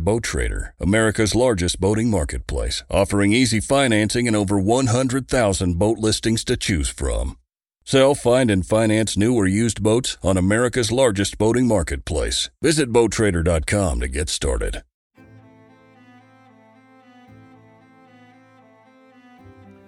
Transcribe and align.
Boat 0.00 0.22
Trader, 0.22 0.74
America's 0.80 1.34
largest 1.34 1.80
boating 1.80 2.10
marketplace, 2.10 2.82
offering 2.90 3.32
easy 3.32 3.60
financing 3.60 4.26
and 4.26 4.36
over 4.36 4.58
100,000 4.58 5.78
boat 5.78 5.98
listings 5.98 6.44
to 6.44 6.56
choose 6.56 6.88
from. 6.88 7.36
Sell, 7.84 8.14
find, 8.14 8.50
and 8.50 8.66
finance 8.66 9.16
new 9.16 9.34
or 9.34 9.46
used 9.46 9.82
boats 9.82 10.18
on 10.22 10.36
America's 10.36 10.92
largest 10.92 11.38
boating 11.38 11.66
marketplace. 11.66 12.50
Visit 12.60 12.92
BoatTrader.com 12.92 14.00
to 14.00 14.08
get 14.08 14.28
started. 14.28 14.82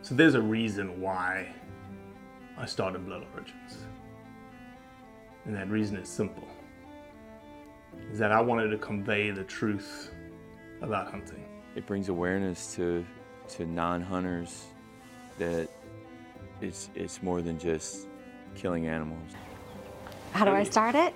So 0.03 0.15
there's 0.15 0.35
a 0.35 0.41
reason 0.43 1.01
why 1.01 1.55
I 2.59 2.67
started 2.67 3.07
Blood 3.07 3.27
Origins. 3.33 3.87
And 5.45 5.55
that 5.55 5.69
reason 5.69 5.97
is 5.97 6.09
simple. 6.09 6.49
Is 8.13 8.19
that 8.19 8.33
I 8.33 8.41
wanted 8.41 8.69
to 8.71 8.79
convey 8.79 9.31
the 9.31 9.45
truth 9.45 10.11
about 10.83 11.11
hunting. 11.11 11.45
It 11.77 11.87
brings 11.87 12.09
awareness 12.09 12.75
to 12.77 13.05
to 13.51 13.67
non-hunters 13.67 14.65
that 15.39 15.69
it's 16.61 16.91
it's 16.95 17.23
more 17.23 17.41
than 17.43 17.59
just 17.59 18.07
killing 18.55 18.87
animals. 18.89 19.31
How 20.33 20.45
do 20.45 20.51
I 20.53 20.65
start 20.65 20.95
it? 20.95 21.15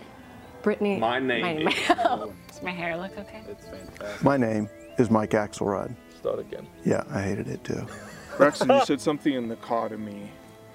Brittany. 0.62 0.96
My 0.98 1.18
name 1.18 1.42
My 1.42 1.52
name. 1.54 1.68
is- 1.68 1.74
Does 1.88 2.62
my 2.62 2.70
hair 2.70 2.96
look 2.96 3.16
okay? 3.18 3.42
It's 3.48 3.66
fantastic. 3.66 4.22
My 4.24 4.36
name 4.36 4.68
is 4.98 5.10
Mike 5.10 5.30
Axelrod. 5.30 5.94
Start 6.16 6.38
again. 6.38 6.66
Yeah, 6.84 7.02
I 7.10 7.20
hated 7.22 7.48
it 7.48 7.62
too. 7.64 7.86
Braxton, 8.38 8.68
you 8.70 8.84
said 8.84 9.00
something 9.00 9.32
in 9.34 9.48
the 9.48 9.56
car 9.56 9.88
to 9.88 9.98
me. 9.98 10.30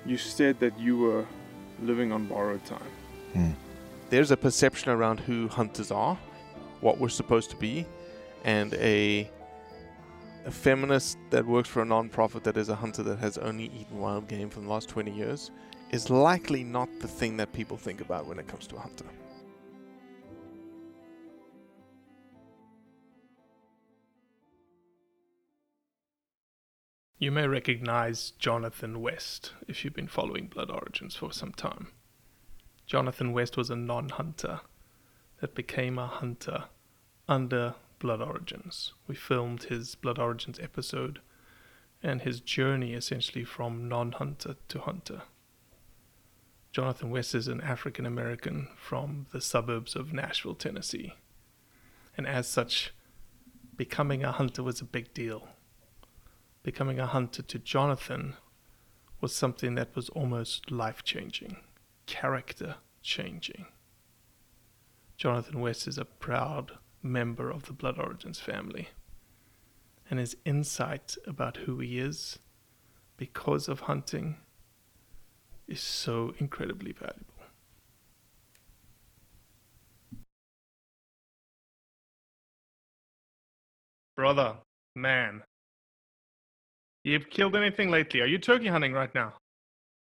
You 0.06 0.17
said 0.17 0.59
that 0.59 0.78
you 0.80 0.98
were 0.98 1.26
living 1.81 2.11
on 2.11 2.26
borrowed 2.28 2.64
time. 2.66 2.80
Hmm. 3.33 3.52
There's 4.09 4.31
a 4.31 4.38
perception 4.38 4.91
around 4.91 5.19
who 5.19 5.47
hunters 5.47 5.91
are, 5.91 6.17
what 6.81 6.99
we're 6.99 7.09
supposed 7.09 7.49
to 7.52 7.55
be, 7.55 7.85
and 8.43 8.73
a, 8.75 9.29
a 10.45 10.52
feminist 10.52 11.17
that 11.29 11.45
works 11.45 11.69
for 11.69 11.81
a 11.81 11.85
non-profit 11.85 12.43
that 12.43 12.57
is 12.57 12.69
a 12.69 12.75
hunter 12.75 13.03
that 13.03 13.19
has 13.19 13.37
only 13.37 13.65
eaten 13.65 13.99
wild 13.99 14.27
game 14.27 14.49
for 14.49 14.61
the 14.61 14.67
last 14.67 14.89
20 14.89 15.11
years 15.11 15.52
is 15.91 16.09
likely 16.09 16.63
not 16.63 16.87
the 16.99 17.07
thing 17.07 17.37
that 17.37 17.52
people 17.53 17.77
think 17.77 18.02
about 18.02 18.25
when 18.25 18.39
it 18.39 18.47
comes 18.47 18.67
to 18.67 18.75
a 18.75 18.80
hunter. 18.80 19.05
You 27.17 27.31
may 27.31 27.47
recognize 27.47 28.31
Jonathan 28.39 29.02
West 29.02 29.52
if 29.67 29.83
you've 29.83 29.93
been 29.93 30.07
following 30.07 30.47
Blood 30.47 30.71
Origins 30.71 31.17
for 31.17 31.33
some 31.33 31.52
time. 31.52 31.89
Jonathan 32.90 33.34
West 33.34 33.56
was 33.56 33.70
a 33.70 33.76
non 33.76 34.09
hunter 34.09 34.62
that 35.42 35.54
became 35.54 36.00
a 36.00 36.08
hunter 36.08 36.64
under 37.28 37.76
Blood 38.00 38.20
Origins. 38.20 38.94
We 39.06 39.14
filmed 39.14 39.64
his 39.64 39.94
Blood 39.94 40.18
Origins 40.18 40.58
episode 40.59 41.20
and 42.02 42.23
his 42.23 42.42
journey 42.42 42.94
essentially 42.95 43.45
from 43.45 43.88
non 43.88 44.14
hunter 44.14 44.56
to 44.70 44.80
hunter. 44.80 45.22
Jonathan 46.72 47.11
West 47.11 47.36
is 47.36 47.48
an 47.48 47.61
African 47.61 48.08
American 48.08 48.70
from 48.76 49.28
the 49.32 49.39
suburbs 49.39 49.95
of 49.95 50.11
Nashville, 50.11 50.55
Tennessee. 50.55 51.14
And 52.17 52.26
as 52.26 52.48
such, 52.48 52.92
becoming 53.78 54.23
a 54.23 54.32
hunter 54.32 54.64
was 54.64 54.82
a 54.82 54.86
big 54.86 55.14
deal 55.14 55.48
becoming 56.64 56.99
a 56.99 57.08
hunter 57.08 57.42
to 57.42 57.58
Jonathan 57.60 58.36
was 59.22 59.33
something 59.33 59.76
that 59.76 59.95
was 59.95 60.10
almost 60.10 60.72
life 60.72 61.04
changing, 61.04 61.58
character 62.09 62.75
changing. 63.03 63.67
Jonathan 65.15 65.59
West 65.59 65.87
is 65.87 65.99
a 65.99 66.05
proud 66.05 66.71
member 67.03 67.52
of 67.52 67.67
the 67.67 67.73
Blood 67.73 67.99
Origins 67.99 68.39
family, 68.39 68.89
and 70.09 70.19
his 70.19 70.36
insight 70.43 71.15
about 71.27 71.58
who 71.58 71.77
he 71.77 71.99
is 71.99 72.39
because 73.15 73.67
of 73.67 73.81
hunting 73.81 74.37
is 75.67 75.81
so 75.81 76.33
incredibly 76.39 76.93
valuable. 76.93 77.25
Brother, 84.17 84.55
man, 84.95 85.43
You've 87.03 87.30
killed 87.30 87.55
anything 87.55 87.89
lately? 87.89 88.21
Are 88.21 88.25
you 88.25 88.37
turkey 88.37 88.67
hunting 88.67 88.93
right 88.93 89.14
now? 89.15 89.33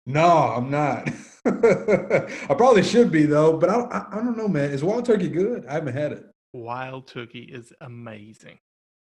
No, 0.06 0.26
I'm 0.26 0.70
not. 0.70 1.08
I 2.50 2.54
probably 2.54 2.82
should 2.82 3.10
be 3.12 3.24
though, 3.24 3.56
but 3.56 3.70
I, 3.70 3.80
I, 3.80 4.06
I 4.12 4.14
don't 4.16 4.36
know, 4.36 4.48
man. 4.48 4.70
Is 4.70 4.82
wild 4.82 5.04
turkey 5.06 5.28
good? 5.28 5.64
I 5.66 5.74
haven't 5.74 5.94
had 5.94 6.12
it. 6.12 6.24
Wild 6.52 7.06
turkey 7.06 7.42
is 7.42 7.72
amazing. 7.80 8.58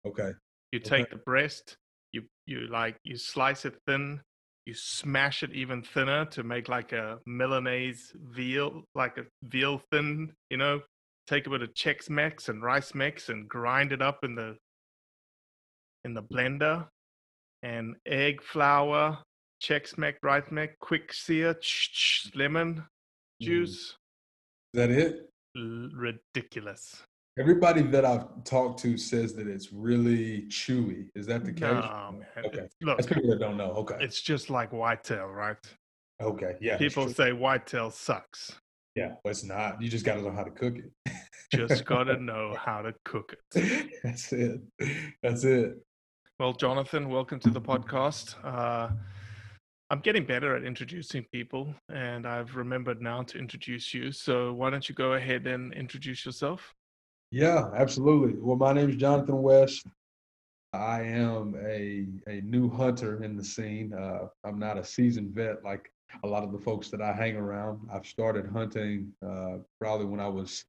Okay. 0.07 0.33
You 0.73 0.81
Okay. 0.81 0.89
take 0.89 1.11
the 1.11 1.17
breast, 1.17 1.77
you 2.13 2.25
you 2.47 2.67
like 2.69 2.97
you 3.05 3.17
slice 3.17 3.65
it 3.65 3.77
thin, 3.87 4.21
you 4.67 4.75
smash 4.75 5.43
it 5.43 5.53
even 5.53 5.83
thinner 5.83 6.25
to 6.27 6.43
make 6.43 6.69
like 6.69 6.93
a 6.93 7.19
Milanese 7.27 8.13
veal, 8.17 8.83
like 8.95 9.19
a 9.19 9.25
veal 9.45 9.81
thin, 9.93 10.33
you 10.51 10.57
know, 10.57 10.81
take 11.27 11.47
a 11.47 11.51
bit 11.51 11.63
of 11.63 11.73
Chex 11.75 12.11
Mix 12.11 12.49
and 12.49 12.63
rice 12.63 12.95
mix 12.95 13.29
and 13.29 13.49
grind 13.49 13.93
it 13.93 14.03
up 14.03 14.25
in 14.25 14.35
the 14.35 14.57
in 16.05 16.15
the 16.15 16.23
blender 16.23 16.87
and 17.63 17.97
egg 18.07 18.43
flour, 18.43 19.19
Chex 19.65 19.97
Mix, 19.97 20.19
rice 20.23 20.45
mix, 20.51 20.75
quick 20.81 21.11
sear, 21.11 21.57
lemon 22.35 22.85
juice. 23.41 23.71
Is 23.71 23.97
that 24.75 24.91
it? 24.91 25.31
L- 25.57 25.89
ridiculous. 25.95 27.03
Everybody 27.39 27.81
that 27.81 28.05
I've 28.05 28.45
talked 28.45 28.81
to 28.81 28.99
says 28.99 29.33
that 29.37 29.47
it's 29.49 29.73
really 29.73 30.43
chewy. 30.49 31.09
Is 31.15 31.27
that 31.29 31.47
the 31.47 31.53
case? 31.53 31.63
No, 31.63 32.17
man. 32.19 32.45
Okay. 32.45 32.59
It's- 32.59 32.71
Look, 32.83 32.99
That's 32.99 33.09
people 33.09 33.31
that 33.31 33.41
don't 33.41 33.57
know. 33.57 33.71
Okay. 33.73 33.97
it's 34.01 34.21
just 34.21 34.51
like 34.51 34.71
whitetail, 34.71 35.29
right? 35.29 35.57
Okay. 36.23 36.57
Yeah. 36.61 36.77
People 36.77 37.09
say 37.09 37.33
whitetail 37.33 37.91
sucks. 37.91 38.53
Yeah, 38.95 39.15
well, 39.25 39.31
it's 39.33 39.45
not. 39.45 39.81
You 39.81 39.89
just 39.89 40.05
got 40.05 40.17
to 40.17 40.23
know 40.23 40.31
how 40.31 40.45
to 40.45 40.51
cook 40.51 40.77
it. 40.77 41.13
Just 41.53 41.85
gotta 41.87 42.17
know 42.21 42.55
how 42.59 42.83
to 42.83 42.95
cook 43.07 43.35
it. 43.57 43.91
That's 44.05 44.31
it. 44.33 44.61
That's 45.23 45.45
it. 45.45 45.79
Well, 46.39 46.53
Jonathan, 46.53 47.09
welcome 47.09 47.41
to 47.41 47.51
the 47.51 47.61
podcast. 47.61 48.35
Uh, 48.45 48.91
I'm 49.91 50.01
getting 50.01 50.25
better 50.25 50.57
at 50.57 50.65
introducing 50.65 51.27
people, 51.31 51.75
and 51.89 52.27
I've 52.27 52.57
remembered 52.57 53.03
now 53.03 53.23
to 53.23 53.39
introduce 53.39 53.93
you. 53.93 54.13
So 54.13 54.53
why 54.55 54.71
don't 54.71 54.89
you 54.89 54.95
go 54.95 55.13
ahead 55.13 55.47
and 55.47 55.73
introduce 55.75 56.25
yourself? 56.25 56.75
Yeah, 57.31 57.71
absolutely. 57.77 58.41
Well, 58.41 58.57
my 58.57 58.73
name 58.73 58.91
is 58.91 58.97
Jonathan 58.97 59.43
West. 59.43 59.87
I 60.73 61.03
am 61.03 61.55
a 61.65 62.07
a 62.27 62.41
new 62.41 62.69
hunter 62.71 63.23
in 63.23 63.37
the 63.37 63.45
scene. 63.45 63.93
Uh, 63.93 64.29
I'm 64.45 64.59
not 64.59 64.79
a 64.79 64.85
seasoned 64.85 65.35
vet 65.35 65.63
like 65.65 65.93
a 66.23 66.27
lot 66.27 66.43
of 66.43 66.53
the 66.53 66.59
folks 66.59 66.91
that 66.91 67.01
I 67.01 67.13
hang 67.13 67.37
around. 67.37 67.81
I've 67.93 68.07
started 68.07 68.49
hunting 68.51 69.13
uh, 69.25 69.59
probably 69.81 70.07
when 70.07 70.21
I 70.21 70.29
was 70.29 70.65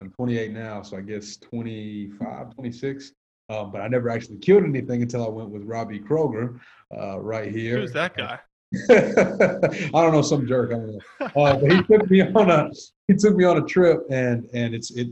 I'm 0.00 0.10
28 0.10 0.52
now, 0.52 0.82
so 0.82 0.96
I 0.96 1.02
guess 1.02 1.36
25, 1.36 2.54
26. 2.54 3.12
Um, 3.50 3.70
but 3.70 3.82
I 3.82 3.88
never 3.88 4.08
actually 4.08 4.38
killed 4.38 4.64
anything 4.64 5.02
until 5.02 5.24
I 5.24 5.28
went 5.28 5.50
with 5.50 5.64
Robbie 5.64 6.00
Kroger 6.00 6.58
uh, 6.96 7.20
right 7.20 7.52
here. 7.52 7.80
Who's 7.80 7.92
that 7.92 8.16
guy? 8.16 8.38
I 8.90 9.90
don't 9.92 10.12
know, 10.12 10.22
some 10.22 10.46
jerk. 10.46 10.70
I 10.72 10.74
don't 10.76 10.92
know. 10.94 11.00
Uh, 11.20 11.56
but 11.58 11.70
he 11.72 11.82
took 11.82 12.10
me 12.10 12.20
on 12.22 12.50
a 12.50 12.70
he 13.08 13.14
took 13.14 13.34
me 13.36 13.44
on 13.44 13.58
a 13.58 13.62
trip, 13.66 14.00
and 14.10 14.48
and 14.54 14.74
it's 14.74 14.90
it 14.92 15.08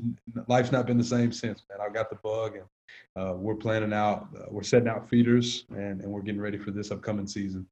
life's 0.47 0.71
not 0.71 0.87
been 0.87 0.99
the 0.99 1.05
same 1.05 1.33
since, 1.33 1.63
man. 1.69 1.79
I 1.81 1.93
got 1.93 2.09
the 2.11 2.17
bug, 2.23 2.57
and 2.57 2.65
uh, 3.17 3.35
we're 3.35 3.57
planning 3.57 3.93
out, 3.93 4.29
uh, 4.39 4.45
we're 4.51 4.63
setting 4.63 4.89
out 4.89 5.09
feeders, 5.09 5.65
and 5.71 6.01
and 6.01 6.11
we're 6.11 6.23
getting 6.23 6.41
ready 6.41 6.59
for 6.59 6.71
this 6.71 6.91
upcoming 6.93 7.27
season. 7.27 7.67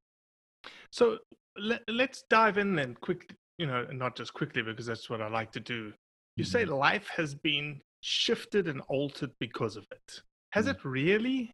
So 0.91 1.19
let, 1.57 1.81
let's 1.87 2.23
dive 2.29 2.57
in 2.57 2.75
then 2.75 2.95
quickly, 2.95 3.35
you 3.57 3.67
know, 3.67 3.85
not 3.91 4.15
just 4.17 4.33
quickly 4.33 4.61
because 4.63 4.85
that's 4.85 5.09
what 5.09 5.21
I 5.21 5.29
like 5.29 5.51
to 5.53 5.59
do. 5.59 5.93
You 6.35 6.43
say 6.43 6.63
Mm-hmm. 6.63 6.73
life 6.73 7.07
has 7.15 7.33
been 7.33 7.81
shifted 8.01 8.67
and 8.67 8.81
altered 8.89 9.31
because 9.39 9.75
of 9.77 9.85
it. 9.91 10.21
Has 10.51 10.65
Mm. 10.65 10.71
it 10.71 10.77
really? 10.83 11.51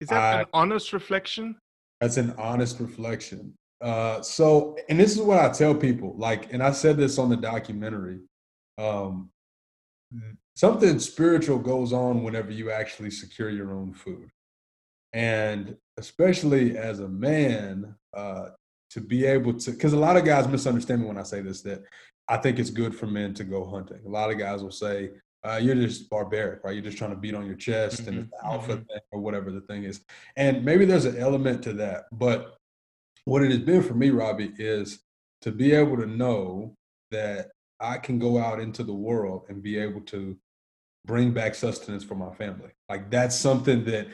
Is 0.00 0.08
that 0.08 0.40
an 0.40 0.46
honest 0.52 0.92
reflection? 0.92 1.56
That's 2.00 2.16
an 2.16 2.34
honest 2.38 2.80
reflection. 2.80 3.54
Uh, 3.80 4.20
so, 4.22 4.76
and 4.88 4.98
this 4.98 5.12
is 5.12 5.20
what 5.20 5.38
I 5.38 5.50
tell 5.50 5.74
people. 5.74 6.14
Like, 6.16 6.52
and 6.52 6.62
I 6.62 6.72
said 6.72 6.96
this 6.96 7.18
on 7.18 7.28
the 7.28 7.36
documentary. 7.36 8.20
Um, 8.76 9.30
something 10.56 10.98
spiritual 10.98 11.58
goes 11.58 11.92
on 11.92 12.22
whenever 12.22 12.50
you 12.50 12.70
actually 12.70 13.10
secure 13.10 13.50
your 13.50 13.72
own 13.72 13.92
food. 13.92 14.30
And 15.12 15.76
especially 15.96 16.76
as 16.76 17.00
a 17.00 17.08
man, 17.08 17.94
uh, 18.14 18.50
to 18.90 19.00
be 19.00 19.26
able 19.26 19.54
to, 19.54 19.70
because 19.70 19.92
a 19.92 19.98
lot 19.98 20.16
of 20.16 20.24
guys 20.24 20.48
misunderstand 20.48 21.02
me 21.02 21.08
when 21.08 21.18
I 21.18 21.22
say 21.22 21.40
this, 21.40 21.62
that 21.62 21.82
I 22.28 22.36
think 22.38 22.58
it's 22.58 22.70
good 22.70 22.94
for 22.94 23.06
men 23.06 23.34
to 23.34 23.44
go 23.44 23.68
hunting. 23.68 24.00
A 24.04 24.08
lot 24.08 24.30
of 24.30 24.38
guys 24.38 24.62
will 24.62 24.70
say, 24.70 25.10
uh, 25.44 25.58
you're 25.60 25.74
just 25.74 26.10
barbaric, 26.10 26.64
right? 26.64 26.74
You're 26.74 26.84
just 26.84 26.98
trying 26.98 27.10
to 27.10 27.16
beat 27.16 27.34
on 27.34 27.46
your 27.46 27.54
chest 27.54 28.02
mm-hmm. 28.02 28.08
and 28.08 28.18
it's 28.18 28.30
the 28.30 28.46
alpha 28.46 28.72
mm-hmm. 28.72 28.82
thing 28.84 29.00
or 29.12 29.20
whatever 29.20 29.50
the 29.50 29.60
thing 29.62 29.84
is. 29.84 30.00
And 30.36 30.64
maybe 30.64 30.84
there's 30.84 31.04
an 31.04 31.18
element 31.18 31.62
to 31.64 31.72
that. 31.74 32.04
But 32.12 32.56
what 33.24 33.42
it 33.42 33.50
has 33.50 33.60
been 33.60 33.82
for 33.82 33.94
me, 33.94 34.10
Robbie, 34.10 34.52
is 34.58 35.00
to 35.42 35.52
be 35.52 35.72
able 35.72 35.96
to 35.98 36.06
know 36.06 36.74
that 37.10 37.50
I 37.80 37.98
can 37.98 38.18
go 38.18 38.38
out 38.38 38.60
into 38.60 38.82
the 38.82 38.94
world 38.94 39.44
and 39.48 39.62
be 39.62 39.78
able 39.78 40.00
to 40.02 40.36
bring 41.04 41.32
back 41.32 41.54
sustenance 41.54 42.02
for 42.02 42.16
my 42.16 42.34
family. 42.34 42.70
Like 42.88 43.10
that's 43.10 43.36
something 43.36 43.84
that 43.84 44.08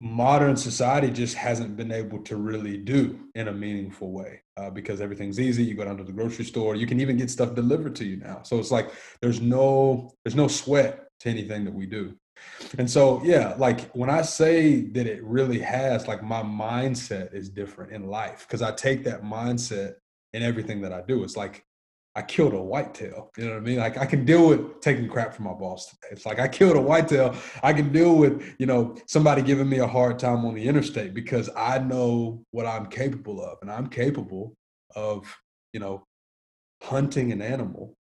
modern 0.00 0.56
society 0.56 1.10
just 1.10 1.36
hasn't 1.36 1.76
been 1.76 1.92
able 1.92 2.22
to 2.24 2.36
really 2.36 2.78
do 2.78 3.18
in 3.34 3.48
a 3.48 3.52
meaningful 3.52 4.10
way 4.12 4.42
uh, 4.58 4.70
because 4.70 5.00
everything's 5.00 5.38
easy 5.38 5.62
you 5.62 5.74
go 5.74 5.84
down 5.84 5.96
to 5.96 6.04
the 6.04 6.12
grocery 6.12 6.44
store 6.44 6.74
you 6.74 6.86
can 6.86 7.00
even 7.00 7.16
get 7.16 7.30
stuff 7.30 7.54
delivered 7.54 7.94
to 7.96 8.04
you 8.04 8.16
now. 8.16 8.40
So 8.42 8.58
it's 8.58 8.70
like 8.70 8.90
there's 9.20 9.40
no 9.40 10.10
there's 10.24 10.34
no 10.34 10.48
sweat 10.48 11.06
to 11.20 11.28
anything 11.28 11.64
that 11.64 11.74
we 11.74 11.86
do. 11.86 12.14
And 12.78 12.90
so 12.90 13.20
yeah 13.24 13.54
like 13.58 13.90
when 13.92 14.10
i 14.10 14.22
say 14.22 14.82
that 14.94 15.06
it 15.06 15.22
really 15.24 15.60
has 15.60 16.06
like 16.06 16.22
my 16.22 16.42
mindset 16.42 17.34
is 17.34 17.48
different 17.48 17.92
in 17.92 18.06
life 18.06 18.46
because 18.46 18.62
i 18.62 18.70
take 18.72 19.02
that 19.04 19.22
mindset 19.22 19.94
in 20.32 20.42
everything 20.42 20.80
that 20.82 20.92
i 20.92 21.02
do. 21.02 21.24
It's 21.24 21.36
like 21.36 21.64
I 22.18 22.22
killed 22.22 22.52
a 22.52 22.60
whitetail. 22.60 23.30
You 23.36 23.44
know 23.44 23.52
what 23.52 23.58
I 23.58 23.60
mean? 23.60 23.78
Like 23.78 23.96
I 23.96 24.04
can 24.04 24.24
deal 24.24 24.48
with 24.48 24.80
taking 24.80 25.08
crap 25.08 25.32
from 25.32 25.44
my 25.44 25.52
boss 25.52 25.86
today. 25.86 26.08
It's 26.10 26.26
like 26.26 26.40
I 26.40 26.48
killed 26.48 26.74
a 26.74 26.80
whitetail. 26.80 27.36
I 27.62 27.72
can 27.72 27.92
deal 27.92 28.16
with, 28.16 28.56
you 28.58 28.66
know, 28.66 28.96
somebody 29.06 29.40
giving 29.40 29.68
me 29.68 29.78
a 29.78 29.86
hard 29.86 30.18
time 30.18 30.44
on 30.44 30.54
the 30.54 30.66
interstate 30.66 31.14
because 31.14 31.48
I 31.56 31.78
know 31.78 32.42
what 32.50 32.66
I'm 32.66 32.86
capable 32.86 33.40
of. 33.40 33.58
And 33.62 33.70
I'm 33.70 33.86
capable 33.86 34.56
of, 34.96 35.32
you 35.72 35.78
know, 35.78 36.02
hunting 36.82 37.30
an 37.30 37.40
animal, 37.40 37.96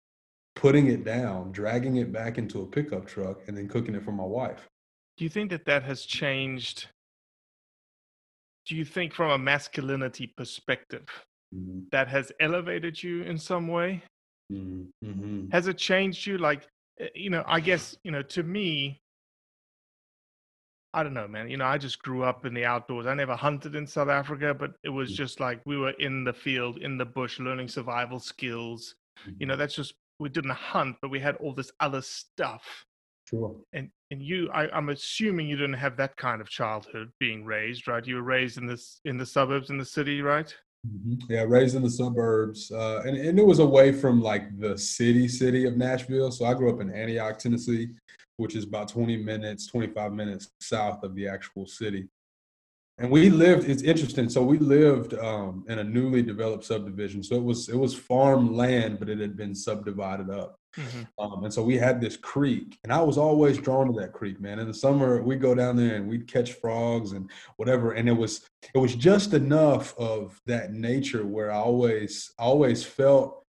putting 0.57 0.89
it 0.89 1.07
down, 1.07 1.51
dragging 1.51 1.97
it 1.97 2.13
back 2.13 2.37
into 2.37 2.61
a 2.61 2.67
pickup 2.67 3.07
truck, 3.07 3.39
and 3.49 3.57
then 3.57 3.67
cooking 3.67 3.95
it 3.95 4.05
for 4.05 4.13
my 4.13 4.25
wife. 4.25 4.69
Do 5.17 5.25
you 5.25 5.31
think 5.31 5.49
that 5.49 5.65
that 5.65 5.85
has 5.85 6.05
changed? 6.05 6.89
Do 8.67 8.77
you 8.77 8.85
think 8.85 9.15
from 9.15 9.31
a 9.31 9.39
masculinity 9.39 10.35
perspective, 10.37 11.09
mm-hmm. 11.55 11.81
that 11.91 12.09
has 12.09 12.33
elevated 12.41 13.03
you 13.03 13.23
in 13.23 13.39
some 13.39 13.69
way? 13.69 14.03
Mm-hmm. 14.53 15.09
mm-hmm. 15.09 15.51
Has 15.51 15.67
it 15.67 15.79
changed 15.79 16.27
you? 16.27 16.39
Like, 16.39 16.67
eh, 17.01 17.09
you 17.15 17.31
know, 17.31 17.45
I 17.47 17.61
guess, 17.61 17.97
you 18.05 18.11
know, 18.11 18.23
to 18.23 18.43
me, 18.43 19.01
I 20.95 21.03
don't 21.03 21.15
know, 21.15 21.29
man. 21.29 21.49
You 21.49 21.57
know, 21.57 21.65
I 21.65 21.79
just 21.79 22.03
grew 22.03 22.23
up 22.23 22.45
in 22.45 22.53
the 22.53 22.67
outdoors. 22.67 23.07
I 23.07 23.15
never 23.15 23.35
hunted 23.35 23.75
in 23.75 23.87
South 23.87 24.09
Africa, 24.09 24.53
but 24.53 24.73
it 24.85 24.91
was 24.91 25.13
mm. 25.13 25.15
just 25.15 25.41
like 25.41 25.61
we 25.65 25.79
were 25.79 25.93
in 25.93 26.25
the 26.25 26.35
field, 26.35 26.79
in 26.79 26.99
the 26.99 27.07
bush, 27.07 27.41
learning 27.41 27.69
survival 27.69 28.19
skills. 28.19 28.95
You 29.39 29.47
know, 29.47 29.53
mm-hmm. 29.55 29.61
that's 29.61 29.75
just 29.75 29.95
we 30.19 30.29
didn't 30.29 30.51
hunt, 30.51 30.97
but 31.01 31.11
we 31.11 31.21
had 31.21 31.37
all 31.37 31.55
this 31.55 31.73
other 31.81 32.03
stuff. 32.03 32.85
Sure. 33.29 33.57
And 33.73 33.89
and 34.11 34.23
you, 34.23 34.51
I, 34.53 34.69
I'm 34.77 34.91
assuming 34.91 35.49
you 35.49 35.57
didn't 35.57 35.75
have 35.75 35.97
that 35.97 36.17
kind 36.17 36.43
of 36.43 36.51
childhood 36.51 37.11
being 37.19 37.45
raised, 37.45 37.89
right? 37.89 38.07
You 38.07 38.17
were 38.17 38.23
raised 38.23 38.59
in 38.59 38.67
this 38.67 39.01
in 39.07 39.17
the 39.17 39.25
suburbs 39.25 39.71
in 39.71 39.79
the 39.79 39.85
city, 39.85 40.21
right? 40.21 40.55
Mm-hmm. 40.87 41.33
Yeah, 41.33 41.45
raised 41.47 41.77
in 41.77 41.83
the 41.83 41.91
suburbs, 41.91 42.73
uh, 42.73 43.03
and 43.07 43.17
and 43.17 43.39
it 43.39 43.47
was 43.47 43.61
away 43.61 43.93
from 43.93 44.21
like 44.21 44.59
the 44.59 44.77
city 44.77 45.29
city 45.29 45.65
of 45.65 45.77
Nashville. 45.77 46.33
So 46.33 46.45
I 46.45 46.55
grew 46.55 46.75
up 46.75 46.81
in 46.81 46.93
Antioch, 46.93 47.39
Tennessee, 47.39 47.91
which 48.37 48.57
is 48.57 48.65
about 48.65 48.89
20 48.89 49.17
minutes, 49.19 49.69
25 49.69 50.13
minutes 50.13 50.51
south 50.61 51.05
of 51.05 51.15
the 51.15 51.29
actual 51.29 51.67
city. 51.67 52.09
And 52.99 53.11
we 53.11 53.31
lived. 53.31 53.69
It's 53.69 53.83
interesting. 53.83 54.29
So 54.29 54.43
we 54.43 54.59
lived 54.59 55.15
um, 55.15 55.65
in 55.69 55.79
a 55.79 55.85
newly 55.85 56.23
developed 56.23 56.65
subdivision. 56.65 57.23
So 57.23 57.37
it 57.37 57.43
was 57.43 57.69
it 57.69 57.77
was 57.77 57.95
farm 57.95 58.55
land, 58.55 58.99
but 58.99 59.09
it 59.09 59.19
had 59.19 59.37
been 59.37 59.55
subdivided 59.55 60.31
up. 60.31 60.59
Mm-hmm. 60.77 61.03
Um, 61.23 61.45
and 61.45 61.53
so 61.53 61.63
we 61.63 61.77
had 61.77 62.01
this 62.01 62.17
creek, 62.17 62.79
and 62.83 62.93
I 62.93 63.03
was 63.03 63.19
always 63.19 63.59
drawn 63.59 63.87
to 63.89 64.01
that 64.01 64.13
creek, 64.13 64.41
man. 64.41 64.59
In 64.59 64.67
the 64.67 64.75
summer, 64.75 65.23
we'd 65.23 65.41
go 65.41 65.55
down 65.55 65.77
there 65.77 65.97
and 65.97 66.09
we'd 66.09 66.27
catch 66.27 66.53
frogs 66.55 67.13
and 67.13 67.31
whatever. 67.57 67.93
And 67.93 68.09
it 68.09 68.17
was 68.17 68.47
it 68.75 68.79
was 68.79 68.95
just 68.95 69.35
enough 69.35 69.97
of 69.99 70.41
that 70.47 70.73
nature 70.73 71.27
where 71.27 71.51
I 71.51 71.57
always 71.57 72.33
always 72.39 72.85
felt 72.85 73.42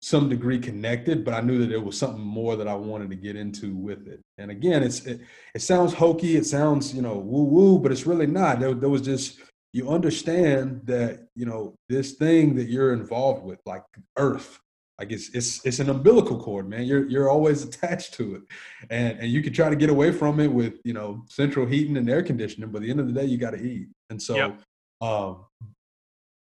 some 0.00 0.28
degree 0.28 0.58
connected, 0.58 1.24
but 1.24 1.34
I 1.34 1.40
knew 1.40 1.58
that 1.58 1.66
there 1.66 1.80
was 1.80 1.98
something 1.98 2.22
more 2.22 2.56
that 2.56 2.68
I 2.68 2.74
wanted 2.74 3.10
to 3.10 3.16
get 3.16 3.36
into 3.36 3.74
with 3.74 4.06
it. 4.06 4.20
And 4.38 4.50
again, 4.50 4.82
it's 4.82 5.04
it, 5.06 5.20
it 5.54 5.62
sounds 5.62 5.92
hokey, 5.92 6.36
it 6.36 6.46
sounds 6.46 6.94
you 6.94 7.02
know 7.02 7.18
woo 7.18 7.44
woo, 7.44 7.78
but 7.78 7.92
it's 7.92 8.06
really 8.06 8.26
not. 8.26 8.60
There, 8.60 8.74
there 8.74 8.88
was 8.88 9.02
just 9.02 9.40
you 9.72 9.90
understand 9.90 10.82
that 10.84 11.28
you 11.34 11.46
know 11.46 11.74
this 11.88 12.12
thing 12.12 12.54
that 12.56 12.68
you're 12.68 12.92
involved 12.92 13.44
with, 13.44 13.58
like 13.66 13.82
Earth 14.16 14.60
like 14.98 15.12
it's 15.12 15.30
it's 15.32 15.64
it's 15.64 15.78
an 15.78 15.90
umbilical 15.90 16.40
cord, 16.40 16.68
man. 16.68 16.84
You're 16.84 17.08
you're 17.08 17.30
always 17.30 17.62
attached 17.68 18.14
to 18.14 18.36
it, 18.36 18.42
and 18.90 19.18
and 19.20 19.30
you 19.30 19.42
can 19.42 19.52
try 19.52 19.70
to 19.70 19.76
get 19.76 19.90
away 19.90 20.10
from 20.10 20.40
it 20.40 20.52
with 20.52 20.74
you 20.84 20.92
know 20.92 21.24
central 21.28 21.66
heating 21.66 21.96
and 21.96 22.10
air 22.10 22.22
conditioning, 22.22 22.70
but 22.70 22.78
at 22.78 22.82
the 22.84 22.90
end 22.90 23.00
of 23.00 23.06
the 23.06 23.12
day, 23.12 23.26
you 23.26 23.38
got 23.38 23.52
to 23.52 23.62
eat. 23.62 23.88
And 24.10 24.20
so, 24.20 24.34
yep. 24.34 24.60
um, 25.00 25.44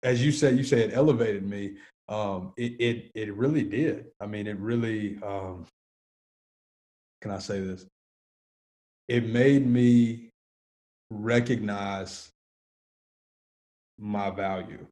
as 0.02 0.24
you 0.24 0.32
said, 0.32 0.56
you 0.56 0.64
say 0.64 0.80
it 0.80 0.94
elevated 0.94 1.46
me. 1.46 1.76
Um, 2.08 2.52
it 2.56 2.76
it 2.80 3.10
it 3.14 3.34
really 3.34 3.64
did. 3.64 4.06
I 4.20 4.26
mean, 4.26 4.46
it 4.46 4.58
really. 4.58 5.18
Um, 5.22 5.66
can 7.20 7.32
I 7.32 7.38
say 7.38 7.60
this? 7.60 7.84
It 9.08 9.26
made 9.26 9.66
me 9.66 10.30
recognize 11.10 12.30
my 13.98 14.30
value 14.30 14.86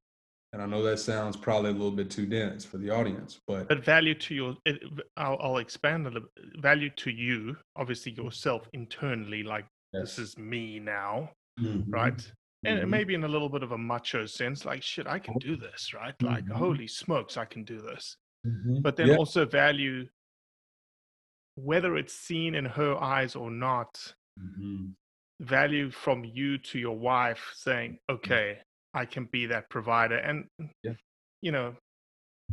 and 0.56 0.62
I 0.62 0.66
know 0.66 0.82
that 0.84 0.98
sounds 0.98 1.36
probably 1.36 1.68
a 1.68 1.74
little 1.74 1.90
bit 1.90 2.10
too 2.10 2.24
dense 2.24 2.64
for 2.64 2.78
the 2.78 2.88
audience, 2.88 3.40
but 3.46 3.68
but 3.68 3.84
value 3.84 4.14
to 4.14 4.34
your, 4.34 4.56
it, 4.64 4.80
I'll, 5.18 5.36
I'll, 5.38 5.58
expand 5.58 6.06
a 6.06 6.10
little. 6.10 6.30
Value 6.60 6.88
to 6.96 7.10
you, 7.10 7.58
obviously 7.76 8.12
yourself 8.12 8.66
internally, 8.72 9.42
like 9.42 9.66
yes. 9.92 10.16
this 10.16 10.18
is 10.18 10.38
me 10.38 10.78
now, 10.78 11.30
mm-hmm. 11.60 11.90
right? 11.90 12.32
And 12.66 12.80
mm-hmm. 12.80 12.90
maybe 12.90 13.14
in 13.14 13.24
a 13.24 13.28
little 13.28 13.48
bit 13.48 13.62
of 13.62 13.72
a 13.72 13.78
macho 13.78 14.26
sense, 14.26 14.64
like 14.64 14.82
shit, 14.82 15.06
I 15.06 15.18
can 15.18 15.34
do 15.38 15.56
this, 15.56 15.92
right? 15.94 16.14
Like 16.22 16.44
mm-hmm. 16.44 16.54
holy 16.54 16.86
smokes, 16.86 17.36
I 17.36 17.44
can 17.44 17.64
do 17.64 17.80
this. 17.80 18.16
Mm-hmm. 18.46 18.80
But 18.82 18.96
then 18.96 19.08
yeah. 19.08 19.16
also 19.16 19.44
value, 19.46 20.06
whether 21.54 21.96
it's 21.96 22.14
seen 22.14 22.54
in 22.54 22.64
her 22.64 22.96
eyes 23.02 23.34
or 23.34 23.50
not, 23.50 24.14
mm-hmm. 24.38 24.86
value 25.40 25.90
from 25.90 26.24
you 26.24 26.58
to 26.58 26.78
your 26.78 26.96
wife 26.96 27.52
saying, 27.54 27.98
okay, 28.10 28.58
I 28.94 29.04
can 29.04 29.24
be 29.26 29.46
that 29.46 29.68
provider. 29.68 30.16
And 30.16 30.44
yeah. 30.82 30.92
you 31.42 31.52
know, 31.52 31.74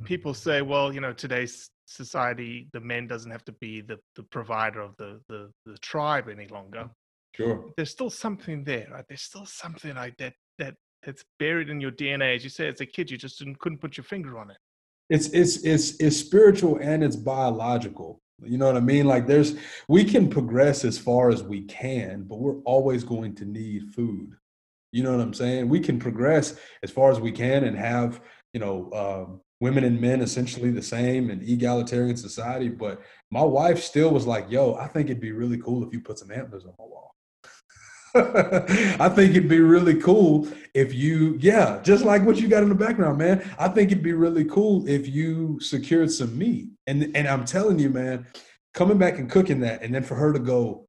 people 0.03 0.33
say, 0.33 0.61
well, 0.61 0.93
you 0.93 1.01
know, 1.01 1.13
today's 1.13 1.69
society, 1.85 2.67
the 2.73 2.79
men 2.79 3.07
doesn't 3.07 3.31
have 3.31 3.45
to 3.45 3.51
be 3.53 3.81
the, 3.81 3.97
the 4.15 4.23
provider 4.23 4.81
of 4.81 4.95
the, 4.97 5.19
the 5.29 5.51
the 5.65 5.77
tribe 5.79 6.27
any 6.29 6.47
longer. 6.47 6.89
Sure. 7.35 7.71
There's 7.75 7.89
still 7.89 8.09
something 8.09 8.63
there, 8.63 8.87
right? 8.91 9.05
There's 9.07 9.21
still 9.21 9.45
something 9.45 9.95
like 9.95 10.17
that 10.17 10.33
that 10.59 10.75
that's 11.03 11.23
buried 11.39 11.69
in 11.69 11.81
your 11.81 11.91
DNA. 11.91 12.35
As 12.35 12.43
you 12.43 12.49
say, 12.49 12.67
as 12.67 12.81
a 12.81 12.85
kid, 12.85 13.09
you 13.09 13.17
just 13.17 13.43
couldn't 13.59 13.79
put 13.79 13.97
your 13.97 14.03
finger 14.03 14.37
on 14.37 14.51
it. 14.51 14.57
It's 15.09 15.27
it's 15.29 15.57
it's 15.63 15.99
it's 15.99 16.17
spiritual 16.17 16.77
and 16.77 17.03
it's 17.03 17.15
biological. 17.15 18.21
You 18.41 18.57
know 18.57 18.67
what 18.67 18.77
I 18.77 18.81
mean? 18.81 19.05
Like 19.05 19.27
there's 19.27 19.55
we 19.87 20.03
can 20.03 20.29
progress 20.29 20.85
as 20.85 20.97
far 20.97 21.29
as 21.29 21.43
we 21.43 21.63
can, 21.63 22.23
but 22.23 22.39
we're 22.39 22.59
always 22.61 23.03
going 23.03 23.35
to 23.35 23.45
need 23.45 23.93
food. 23.93 24.35
You 24.91 25.03
know 25.03 25.11
what 25.11 25.21
I'm 25.21 25.33
saying? 25.33 25.69
We 25.69 25.79
can 25.79 25.97
progress 25.97 26.55
as 26.83 26.91
far 26.91 27.11
as 27.11 27.19
we 27.19 27.31
can 27.31 27.63
and 27.63 27.75
have, 27.75 28.21
you 28.53 28.59
know, 28.59 28.91
um, 28.93 29.41
women 29.59 29.83
and 29.83 29.99
men 29.99 30.21
essentially 30.21 30.69
the 30.69 30.83
same 30.83 31.31
in 31.31 31.41
egalitarian 31.41 32.15
society. 32.15 32.69
But 32.69 33.01
my 33.31 33.41
wife 33.41 33.81
still 33.81 34.11
was 34.11 34.27
like, 34.27 34.51
yo, 34.51 34.75
I 34.75 34.87
think 34.87 35.09
it'd 35.09 35.21
be 35.21 35.31
really 35.31 35.57
cool 35.57 35.83
if 35.83 35.91
you 35.93 36.01
put 36.01 36.19
some 36.19 36.31
antlers 36.31 36.65
on 36.65 36.73
my 36.77 36.85
wall. 36.85 37.12
I 38.15 39.09
think 39.09 39.31
it'd 39.31 39.49
be 39.49 39.59
really 39.59 39.95
cool 39.95 40.47
if 40.75 40.93
you, 40.93 41.35
yeah, 41.39 41.79
just 41.81 42.05
like 42.05 42.23
what 42.23 42.37
you 42.37 42.47
got 42.47 42.61
in 42.61 42.69
the 42.69 42.75
background, 42.75 43.17
man. 43.17 43.49
I 43.57 43.67
think 43.67 43.91
it'd 43.91 44.03
be 44.03 44.13
really 44.13 44.45
cool 44.45 44.87
if 44.87 45.07
you 45.07 45.59
secured 45.59 46.11
some 46.11 46.37
meat. 46.37 46.69
And 46.85 47.15
and 47.15 47.27
I'm 47.27 47.43
telling 47.43 47.79
you, 47.79 47.89
man, 47.89 48.27
coming 48.73 48.99
back 48.99 49.17
and 49.17 49.29
cooking 49.29 49.61
that, 49.61 49.81
and 49.81 49.95
then 49.95 50.03
for 50.03 50.13
her 50.15 50.31
to 50.31 50.39
go, 50.39 50.85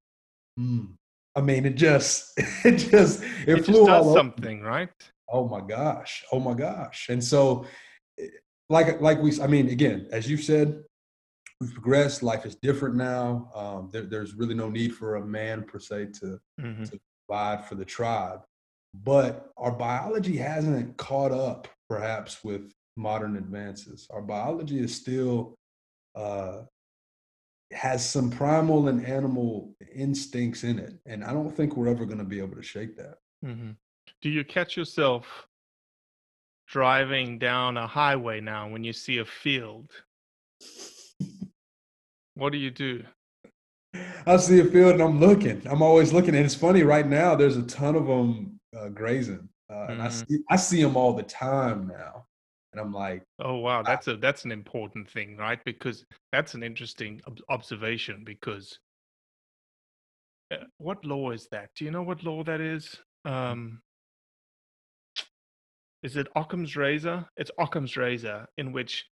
mm, 0.59 0.89
I 1.35 1.41
mean, 1.41 1.65
it 1.65 1.77
just, 1.77 2.33
it 2.65 2.77
just, 2.77 3.23
it, 3.47 3.59
it 3.59 3.65
flew 3.65 3.87
just 3.87 3.91
all 3.91 4.15
something, 4.15 4.61
right? 4.61 4.91
Oh 5.31 5.49
my 5.49 5.61
gosh! 5.61 6.25
Oh 6.31 6.41
my 6.41 6.53
gosh! 6.53 7.09
And 7.09 7.25
so, 7.25 7.65
like, 8.69 9.01
like 9.01 9.23
we, 9.23 9.41
I 9.41 9.47
mean, 9.47 9.69
again, 9.69 10.09
as 10.13 10.29
you 10.29 10.37
said, 10.37 10.83
we've 11.61 11.73
progressed. 11.73 12.23
Life 12.23 12.45
is 12.45 12.57
different 12.57 12.97
now. 12.97 13.49
Um, 13.55 13.89
there, 13.93 14.03
there's 14.03 14.35
really 14.35 14.55
no 14.55 14.69
need 14.69 14.95
for 14.95 15.17
a 15.17 15.25
man 15.25 15.63
per 15.63 15.79
se 15.79 16.09
to, 16.21 16.39
mm-hmm. 16.61 16.85
to 16.85 17.01
provide 17.35 17.65
for 17.67 17.75
the 17.75 17.85
tribe, 17.85 18.41
but 19.03 19.51
our 19.57 19.73
biology 19.73 20.37
hasn't 20.37 20.97
caught 20.97 21.33
up, 21.33 21.67
perhaps, 21.89 22.45
with 22.45 22.73
modern 22.97 23.37
advances. 23.37 24.07
Our 24.11 24.23
biology 24.23 24.79
is 24.79 24.95
still 24.95 25.55
uh, 26.15 26.63
has 27.73 28.09
some 28.09 28.31
primal 28.31 28.87
and 28.87 29.05
animal 29.05 29.75
instincts 29.93 30.63
in 30.63 30.79
it, 30.79 30.95
and 31.07 31.25
I 31.25 31.33
don't 31.33 31.51
think 31.51 31.77
we're 31.77 31.89
ever 31.89 32.05
going 32.05 32.19
to 32.19 32.25
be 32.25 32.39
able 32.39 32.57
to 32.57 32.63
shake 32.63 32.97
that. 32.97 33.17
hmm 33.43 33.73
Do 34.23 34.31
you 34.31 34.45
catch 34.45 34.77
yourself 34.77 35.49
driving 36.69 37.39
down 37.39 37.77
a 37.77 37.87
highway 37.87 38.41
now 38.41 38.69
when 38.69 38.85
you 38.85 38.93
see 38.93 39.19
a 39.19 39.25
field? 39.25 39.91
What 42.37 42.51
do 42.51 42.59
you 42.59 42.73
do? 42.73 43.05
I 44.27 44.37
see 44.39 44.61
a 44.61 44.65
field 44.65 44.95
and 44.95 45.03
I'm 45.03 45.21
looking. 45.21 45.63
I'm 45.67 45.83
always 45.83 46.13
looking, 46.13 46.35
and 46.35 46.45
it's 46.45 46.55
funny. 46.55 46.83
Right 46.83 47.07
now, 47.07 47.35
there's 47.35 47.57
a 47.57 47.63
ton 47.63 47.95
of 47.95 48.07
them 48.07 48.59
uh, 48.77 48.89
grazing, 48.89 49.49
uh, 49.71 49.87
and 49.89 50.03
I 50.03 50.09
Mhm. 50.09 50.29
see 50.29 50.39
I 50.51 50.57
see 50.57 50.83
them 50.83 50.97
all 50.97 51.13
the 51.13 51.23
time 51.23 51.87
now, 51.87 52.27
and 52.73 52.81
I'm 52.81 52.93
like, 52.93 53.23
Oh 53.39 53.57
wow, 53.57 53.83
that's 53.83 54.09
a 54.09 54.17
that's 54.17 54.45
an 54.45 54.53
important 54.53 55.09
thing, 55.11 55.37
right? 55.37 55.63
Because 55.65 56.05
that's 56.33 56.55
an 56.55 56.63
interesting 56.63 57.21
ob- 57.27 57.41
observation. 57.49 58.25
Because 58.25 58.79
uh, 60.51 60.65
what 60.79 61.05
law 61.05 61.31
is 61.31 61.47
that? 61.53 61.71
Do 61.77 61.85
you 61.85 61.91
know 61.91 62.03
what 62.03 62.25
law 62.25 62.43
that 62.45 62.61
is? 62.61 62.97
Um, 63.25 63.81
is 66.03 66.17
it 66.17 66.27
Occam's 66.37 66.77
razor? 66.77 67.25
It's 67.37 67.51
Occam's 67.59 67.97
razor, 67.97 68.47
in 68.59 68.73
which 68.73 69.07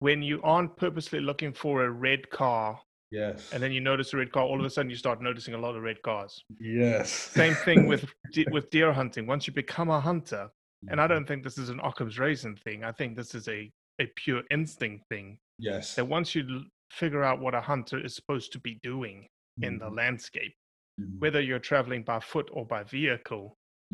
when 0.00 0.22
you 0.22 0.40
aren't 0.42 0.76
purposely 0.76 1.20
looking 1.20 1.52
for 1.52 1.84
a 1.84 1.90
red 1.90 2.28
car, 2.30 2.80
yes, 3.18 3.50
and 3.52 3.62
then 3.62 3.72
you 3.76 3.80
notice 3.90 4.12
a 4.12 4.16
red 4.22 4.30
car, 4.34 4.42
all 4.50 4.58
of 4.60 4.66
a 4.66 4.70
sudden 4.70 4.90
you 4.90 4.96
start 4.96 5.18
noticing 5.28 5.54
a 5.54 5.58
lot 5.66 5.74
of 5.76 5.82
red 5.90 6.00
cars. 6.02 6.32
yes, 6.60 7.08
Same 7.42 7.54
thing 7.66 7.86
with 7.92 8.02
de- 8.34 8.46
with 8.56 8.68
deer 8.74 8.92
hunting. 9.00 9.24
Once 9.34 9.46
you 9.46 9.52
become 9.64 9.90
a 9.90 10.00
hunter, 10.10 10.44
and 10.90 10.98
Mm-hmm. 10.98 11.00
I 11.00 11.06
don't 11.12 11.26
think 11.28 11.40
this 11.44 11.56
is 11.64 11.70
an 11.74 11.80
Occam's 11.88 12.18
razor 12.18 12.54
thing. 12.66 12.78
I 12.90 12.92
think 12.98 13.10
this 13.16 13.34
is 13.38 13.46
a 13.48 13.60
a 14.04 14.06
pure 14.22 14.42
instinct 14.50 15.02
thing. 15.12 15.38
yes, 15.70 15.94
That 15.96 16.06
once 16.18 16.28
you 16.34 16.42
l- 16.54 16.64
figure 17.00 17.22
out 17.28 17.38
what 17.44 17.54
a 17.54 17.60
hunter 17.72 17.98
is 18.06 18.12
supposed 18.18 18.48
to 18.54 18.58
be 18.68 18.74
doing 18.90 19.18
in 19.66 19.78
the 19.78 19.88
Mhm. 19.90 19.96
landscape, 20.02 20.54
Mhm. 21.00 21.20
whether 21.22 21.40
you're 21.48 21.66
traveling 21.72 22.02
by 22.12 22.18
foot 22.32 22.48
or 22.56 22.64
by 22.74 22.82
vehicle, 22.98 23.46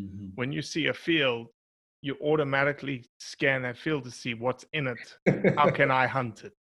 Mhm. 0.05 0.27
when 0.39 0.51
you 0.57 0.63
see 0.73 0.85
a 0.89 0.95
field, 1.07 1.45
you 2.03 2.17
automatically 2.23 3.05
scan 3.19 3.63
that 3.63 3.77
field 3.77 4.05
to 4.05 4.11
see 4.11 4.35
what's 4.35 4.65
in 4.73 4.87
it. 4.87 5.55
How 5.57 5.71
can 5.71 5.91
I 5.91 6.07
hunt 6.17 6.45
it? 6.45 6.55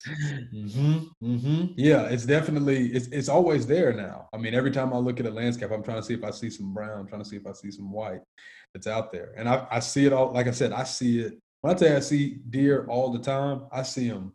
hmm 0.51 0.97
hmm 1.21 1.65
Yeah, 1.77 2.03
it's 2.07 2.25
definitely 2.25 2.87
it's 2.87 3.07
it's 3.07 3.29
always 3.29 3.65
there 3.65 3.93
now. 3.93 4.27
I 4.33 4.37
mean, 4.37 4.53
every 4.53 4.71
time 4.71 4.93
I 4.93 4.97
look 4.97 5.19
at 5.19 5.25
a 5.25 5.29
landscape, 5.31 5.71
I'm 5.71 5.83
trying 5.83 6.01
to 6.01 6.03
see 6.03 6.13
if 6.13 6.23
I 6.23 6.31
see 6.31 6.49
some 6.49 6.73
brown, 6.73 7.07
trying 7.07 7.23
to 7.23 7.27
see 7.29 7.37
if 7.37 7.47
I 7.47 7.53
see 7.53 7.71
some 7.71 7.91
white 7.91 8.21
that's 8.73 8.87
out 8.87 9.11
there, 9.11 9.33
and 9.37 9.47
I 9.47 9.65
I 9.71 9.79
see 9.79 10.05
it 10.05 10.13
all. 10.13 10.33
Like 10.33 10.47
I 10.47 10.51
said, 10.51 10.73
I 10.73 10.83
see 10.83 11.19
it. 11.19 11.39
When 11.61 11.73
I 11.73 11.77
tell 11.77 11.89
you 11.89 11.97
I 11.97 12.01
see 12.01 12.39
deer 12.49 12.85
all 12.89 13.11
the 13.11 13.19
time, 13.19 13.67
I 13.71 13.83
see 13.83 14.09
them. 14.09 14.33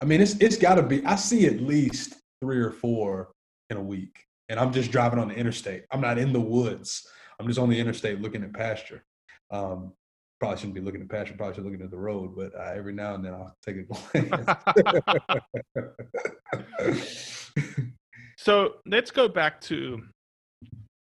I 0.00 0.06
mean, 0.06 0.20
it's 0.20 0.36
it's 0.36 0.56
got 0.56 0.76
to 0.76 0.82
be. 0.82 1.04
I 1.04 1.16
see 1.16 1.46
at 1.46 1.60
least 1.60 2.14
three 2.40 2.58
or 2.58 2.70
four 2.70 3.32
in 3.70 3.76
a 3.76 3.82
week, 3.82 4.24
and 4.48 4.58
I'm 4.58 4.72
just 4.72 4.90
driving 4.90 5.18
on 5.18 5.28
the 5.28 5.34
interstate. 5.34 5.84
I'm 5.90 6.00
not 6.00 6.18
in 6.18 6.32
the 6.32 6.40
woods. 6.40 7.06
I'm 7.38 7.46
just 7.46 7.58
on 7.58 7.68
the 7.68 7.78
interstate 7.78 8.20
looking 8.20 8.42
at 8.42 8.52
pasture. 8.52 9.04
Um, 9.50 9.92
probably 10.44 10.58
shouldn't 10.58 10.74
be 10.74 10.80
looking 10.80 11.02
at 11.02 11.08
pasture. 11.08 11.34
Probably 11.36 11.54
should 11.54 11.64
be 11.64 11.70
looking 11.70 11.84
at 11.84 11.90
the 11.90 11.98
road, 11.98 12.34
but 12.36 12.54
uh, 12.54 12.72
every 12.74 12.92
now 12.92 13.14
and 13.14 13.24
then 13.24 13.34
I'll 13.34 13.56
take 13.64 13.76
a 13.76 13.82
glance. 16.72 17.50
So 18.36 18.74
let's 18.86 19.10
go 19.10 19.28
back 19.28 19.60
to. 19.62 20.02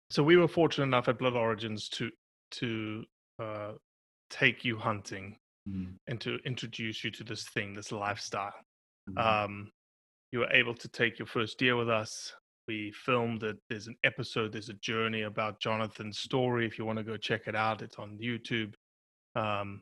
So 0.10 0.24
we 0.24 0.38
were 0.38 0.48
fortunate 0.48 0.86
enough 0.86 1.08
at 1.08 1.20
Blood 1.20 1.36
Origins 1.36 1.90
to 1.90 2.10
to 2.52 3.04
uh, 3.40 3.72
take 4.30 4.64
you 4.66 4.78
hunting 4.78 5.38
Mm, 5.70 5.96
and 6.08 6.22
to 6.22 6.38
introduce 6.46 7.04
you 7.04 7.12
to 7.12 7.26
this 7.26 7.44
thing, 7.50 7.74
this 7.74 7.92
lifestyle. 7.92 8.54
mhm. 9.10 9.18
Um, 9.46 9.70
you 10.32 10.40
were 10.40 10.50
able 10.54 10.74
to 10.74 10.88
take 10.88 11.20
your 11.20 11.26
first 11.26 11.60
deer 11.60 11.76
with 11.76 11.90
us. 11.90 12.34
We 12.70 12.94
filmed 12.94 13.44
it. 13.44 13.58
There's 13.70 13.88
an 13.88 13.98
episode. 14.06 14.54
There's 14.54 14.70
a 14.70 14.76
journey 14.76 15.24
about 15.24 15.60
Jonathan's 15.60 16.20
story. 16.20 16.66
If 16.66 16.80
you 16.80 16.86
want 16.86 17.00
to 17.00 17.04
go 17.04 17.18
check 17.18 17.48
it 17.48 17.56
out, 17.56 17.82
it's 17.82 17.98
on 17.98 18.18
YouTube. 18.18 18.76
Um, 19.38 19.82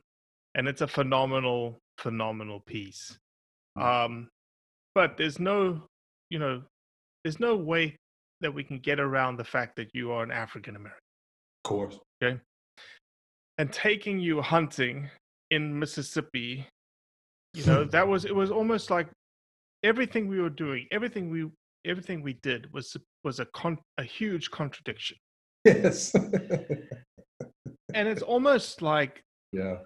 and 0.54 0.68
it's 0.68 0.82
a 0.82 0.86
phenomenal, 0.86 1.78
phenomenal 1.98 2.60
piece. 2.60 3.18
Um, 3.80 4.28
but 4.94 5.16
there's 5.16 5.38
no, 5.38 5.82
you 6.30 6.38
know, 6.38 6.62
there's 7.24 7.40
no 7.40 7.56
way 7.56 7.96
that 8.40 8.52
we 8.52 8.62
can 8.62 8.78
get 8.78 9.00
around 9.00 9.36
the 9.36 9.44
fact 9.44 9.76
that 9.76 9.90
you 9.94 10.12
are 10.12 10.22
an 10.22 10.30
African 10.30 10.76
American. 10.76 11.00
Of 11.64 11.68
course. 11.68 11.98
Okay. 12.22 12.38
And 13.58 13.72
taking 13.72 14.20
you 14.20 14.42
hunting 14.42 15.08
in 15.50 15.78
Mississippi, 15.78 16.66
you 17.54 17.64
know, 17.64 17.84
that 17.96 18.06
was 18.06 18.24
it 18.24 18.34
was 18.34 18.50
almost 18.50 18.90
like 18.90 19.08
everything 19.82 20.28
we 20.28 20.40
were 20.40 20.50
doing, 20.50 20.86
everything 20.90 21.30
we 21.30 21.48
everything 21.86 22.22
we 22.22 22.34
did 22.42 22.72
was 22.72 22.96
was 23.24 23.40
a 23.40 23.46
con 23.46 23.78
a 23.98 24.02
huge 24.02 24.50
contradiction. 24.50 25.16
Yes. 25.64 26.14
And 27.94 28.08
it's 28.08 28.20
almost 28.20 28.82
like 28.82 29.22
yeah. 29.56 29.76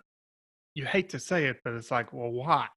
you 0.75 0.85
hate 0.87 1.09
to 1.11 1.19
say 1.19 1.47
it, 1.47 1.57
but 1.65 1.75
it's 1.75 1.91
like, 1.91 2.13
well, 2.13 2.31
why? 2.31 2.69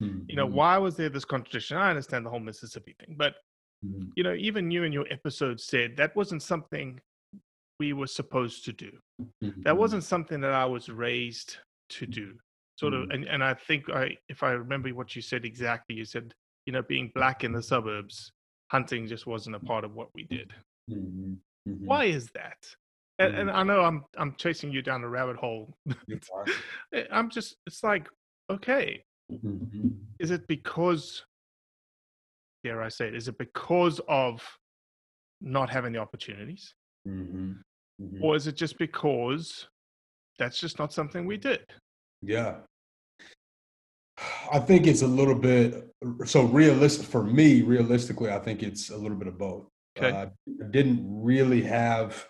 You 0.00 0.36
know, 0.36 0.48
Mhm, 0.48 0.52
why 0.52 0.78
was 0.78 0.96
there 0.96 1.10
this 1.10 1.24
contradiction? 1.26 1.76
I 1.76 1.90
understand 1.90 2.24
the 2.24 2.30
whole 2.30 2.40
Mississippi 2.40 2.94
thing, 2.98 3.14
but 3.18 3.34
mhm. 3.84 4.10
you 4.16 4.22
know, 4.24 4.34
even 4.34 4.70
you 4.70 4.84
in 4.84 4.92
your 4.92 5.06
episode 5.10 5.60
said 5.60 5.96
that 5.96 6.14
wasn't 6.16 6.42
something 6.42 7.00
we 7.78 7.92
were 7.92 8.06
supposed 8.06 8.64
to 8.66 8.72
do. 8.72 8.90
That 9.40 9.74
Mhm. 9.74 9.76
wasn't 9.76 10.04
something 10.04 10.40
that 10.40 10.52
I 10.52 10.64
was 10.66 10.88
raised 10.88 11.58
to 11.90 12.06
do. 12.06 12.38
Sort 12.78 12.94
of, 12.94 13.08
Mhm. 13.08 13.14
and, 13.14 13.24
and 13.32 13.44
I 13.44 13.54
think 13.54 13.90
I, 13.90 14.16
if 14.28 14.42
I 14.42 14.52
remember 14.52 14.88
what 14.94 15.14
you 15.14 15.22
said 15.22 15.44
exactly, 15.44 15.96
you 15.96 16.04
said, 16.06 16.34
you 16.66 16.72
know, 16.72 16.82
being 16.82 17.10
black 17.14 17.44
in 17.44 17.52
the 17.52 17.62
suburbs, 17.62 18.32
hunting 18.70 19.06
just 19.06 19.26
wasn't 19.26 19.56
a 19.56 19.60
part 19.60 19.84
of 19.84 19.92
what 19.94 20.08
we 20.14 20.24
did. 20.24 20.54
Mhm, 20.90 21.38
mhm. 21.68 21.86
Why 21.90 22.04
is 22.06 22.30
that? 22.30 22.60
And, 23.20 23.34
Mm. 23.34 23.40
and 23.40 23.50
I 23.50 23.62
know 23.62 23.82
I'm 23.82 24.04
I'm 24.16 24.34
chasing 24.36 24.72
you 24.72 24.80
down 24.82 25.04
a 25.04 25.08
rabbit 25.08 25.36
hole. 25.36 25.76
Eh, 26.94 27.04
I'm 27.12 27.28
just, 27.30 27.56
it's 27.66 27.84
like, 27.84 28.08
okay, 28.50 29.04
Mhm. 29.30 29.94
is 30.18 30.30
it 30.32 30.46
because, 30.48 31.24
dare 32.64 32.82
I 32.82 32.88
say 32.88 33.08
it, 33.08 33.14
is 33.14 33.28
it 33.28 33.36
because 33.38 34.00
of 34.08 34.42
not 35.40 35.68
having 35.70 35.92
the 35.92 35.98
opportunities? 36.00 36.74
Mhm. 37.06 37.60
Mhm. 38.00 38.22
Or 38.22 38.34
is 38.36 38.46
it 38.46 38.56
just 38.56 38.78
because 38.78 39.68
that's 40.38 40.58
just 40.58 40.78
not 40.78 40.92
something 40.92 41.26
we 41.26 41.36
did? 41.36 41.64
Yeah. 42.22 42.62
I 44.52 44.58
think 44.58 44.86
it's 44.86 45.02
a 45.02 45.06
little 45.06 45.34
bit 45.38 45.94
so 46.24 46.44
realistic 46.46 47.06
for 47.06 47.22
me. 47.22 47.62
Realistically, 47.62 48.30
I 48.30 48.38
think 48.38 48.62
it's 48.62 48.90
a 48.90 48.96
little 48.96 49.16
bit 49.16 49.28
of 49.28 49.38
both. 49.38 49.68
Okay. 49.96 50.10
Uh, 50.10 50.26
I 50.64 50.66
didn't 50.70 51.02
really 51.22 51.62
have 51.62 52.26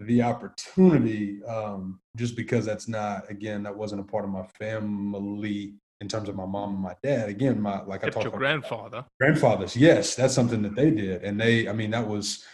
the 0.00 0.22
opportunity 0.22 1.42
um, 1.44 2.00
just 2.16 2.36
because 2.36 2.64
that's 2.64 2.88
not 2.88 3.28
again 3.30 3.62
that 3.64 3.76
wasn't 3.76 4.00
a 4.00 4.04
part 4.04 4.24
of 4.24 4.30
my 4.30 4.44
family 4.58 5.74
in 6.00 6.08
terms 6.08 6.28
of 6.28 6.36
my 6.36 6.46
mom 6.46 6.74
and 6.74 6.82
my 6.82 6.94
dad. 7.02 7.28
Again, 7.28 7.60
my 7.60 7.82
like 7.82 8.04
I 8.04 8.08
talked 8.08 8.24
your 8.24 8.28
about 8.28 8.38
grandfather. 8.38 9.04
grandfathers. 9.20 9.76
Yes, 9.76 10.14
that's 10.14 10.34
something 10.34 10.62
that 10.62 10.74
they 10.74 10.90
did, 10.90 11.24
and 11.24 11.40
they. 11.40 11.68
I 11.68 11.72
mean, 11.72 11.90
that 11.90 12.06
was 12.06 12.44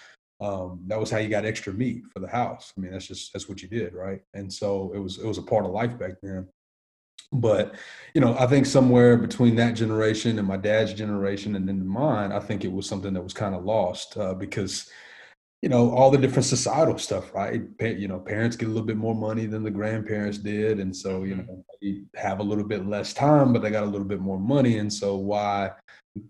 um, 0.40 0.80
that 0.86 0.98
was 0.98 1.10
how 1.10 1.18
you 1.18 1.28
got 1.28 1.44
extra 1.44 1.72
meat 1.72 2.04
for 2.12 2.20
the 2.20 2.28
house. 2.28 2.72
I 2.76 2.80
mean, 2.80 2.92
that's 2.92 3.06
just 3.06 3.32
that's 3.32 3.48
what 3.48 3.62
you 3.62 3.68
did, 3.68 3.94
right? 3.94 4.20
And 4.32 4.52
so 4.52 4.92
it 4.94 4.98
was 4.98 5.18
it 5.18 5.26
was 5.26 5.38
a 5.38 5.42
part 5.42 5.64
of 5.64 5.72
life 5.72 5.98
back 5.98 6.14
then. 6.22 6.48
But 7.32 7.74
you 8.14 8.20
know, 8.20 8.36
I 8.38 8.46
think 8.46 8.64
somewhere 8.66 9.16
between 9.16 9.56
that 9.56 9.72
generation 9.72 10.38
and 10.38 10.48
my 10.48 10.56
dad's 10.56 10.94
generation 10.94 11.56
and 11.56 11.68
then 11.68 11.86
mine, 11.86 12.32
I 12.32 12.40
think 12.40 12.64
it 12.64 12.72
was 12.72 12.88
something 12.88 13.12
that 13.14 13.22
was 13.22 13.34
kind 13.34 13.54
of 13.54 13.64
lost 13.64 14.16
uh, 14.16 14.34
because 14.34 14.88
you 15.64 15.70
know 15.70 15.90
all 15.92 16.10
the 16.10 16.18
different 16.18 16.44
societal 16.44 16.98
stuff, 16.98 17.32
right? 17.32 17.62
You 17.80 18.06
know, 18.06 18.18
parents 18.18 18.54
get 18.54 18.66
a 18.66 18.70
little 18.70 18.86
bit 18.86 18.98
more 18.98 19.14
money 19.14 19.46
than 19.46 19.62
the 19.62 19.70
grandparents 19.70 20.36
did, 20.36 20.78
and 20.78 20.94
so 20.94 21.22
you 21.24 21.36
know 21.36 21.64
they 21.80 22.02
have 22.16 22.40
a 22.40 22.42
little 22.42 22.64
bit 22.64 22.86
less 22.86 23.14
time, 23.14 23.50
but 23.54 23.62
they 23.62 23.70
got 23.70 23.84
a 23.84 23.86
little 23.86 24.06
bit 24.06 24.20
more 24.20 24.38
money, 24.38 24.76
and 24.76 24.92
so 24.92 25.16
why 25.16 25.70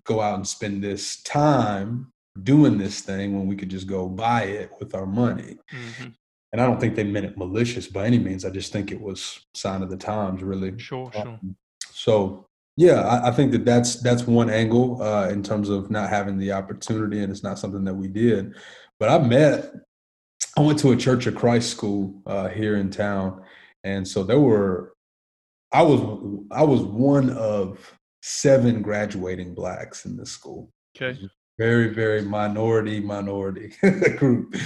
go 0.04 0.20
out 0.20 0.36
and 0.36 0.46
spend 0.46 0.84
this 0.84 1.20
time 1.22 2.12
doing 2.44 2.78
this 2.78 3.00
thing 3.00 3.36
when 3.36 3.48
we 3.48 3.56
could 3.56 3.70
just 3.70 3.88
go 3.88 4.08
buy 4.08 4.44
it 4.44 4.70
with 4.78 4.94
our 4.94 5.04
money? 5.04 5.58
hmm 5.68 6.10
And 6.52 6.60
I 6.60 6.66
don't 6.66 6.78
think 6.78 6.94
they 6.94 7.02
meant 7.02 7.26
it 7.26 7.36
malicious 7.36 7.88
by 7.88 8.06
any 8.06 8.20
means. 8.20 8.44
I 8.44 8.50
just 8.50 8.72
think 8.72 8.92
it 8.92 9.00
was 9.00 9.44
sign 9.52 9.82
of 9.82 9.90
the 9.90 9.96
times, 9.96 10.44
really. 10.44 10.78
Sure, 10.78 11.10
sure. 11.12 11.26
Um, 11.26 11.56
so 11.90 12.46
yeah, 12.76 13.00
I, 13.02 13.28
I 13.28 13.30
think 13.30 13.52
that 13.52 13.64
that's 13.64 13.96
that's 13.96 14.26
one 14.26 14.50
angle 14.50 15.00
uh, 15.00 15.28
in 15.28 15.42
terms 15.42 15.68
of 15.68 15.90
not 15.90 16.10
having 16.10 16.38
the 16.38 16.52
opportunity, 16.52 17.20
and 17.20 17.30
it's 17.30 17.42
not 17.42 17.58
something 17.58 17.84
that 17.84 17.94
we 17.94 18.08
did. 18.08 18.54
But 19.04 19.20
I 19.20 19.26
met, 19.26 19.70
I 20.56 20.62
went 20.62 20.78
to 20.78 20.92
a 20.92 20.96
Church 20.96 21.26
of 21.26 21.34
Christ 21.34 21.68
school 21.68 22.22
uh, 22.24 22.48
here 22.48 22.76
in 22.76 22.88
town, 22.88 23.42
and 23.82 24.08
so 24.08 24.22
there 24.22 24.40
were, 24.40 24.94
I 25.74 25.82
was 25.82 26.00
I 26.50 26.62
was 26.62 26.80
one 26.80 27.28
of 27.28 27.98
seven 28.22 28.80
graduating 28.80 29.54
blacks 29.54 30.06
in 30.06 30.16
this 30.16 30.30
school. 30.30 30.70
Okay. 30.96 31.20
very 31.58 31.88
very 31.92 32.22
minority 32.22 32.98
minority 32.98 33.74
group. 34.16 34.56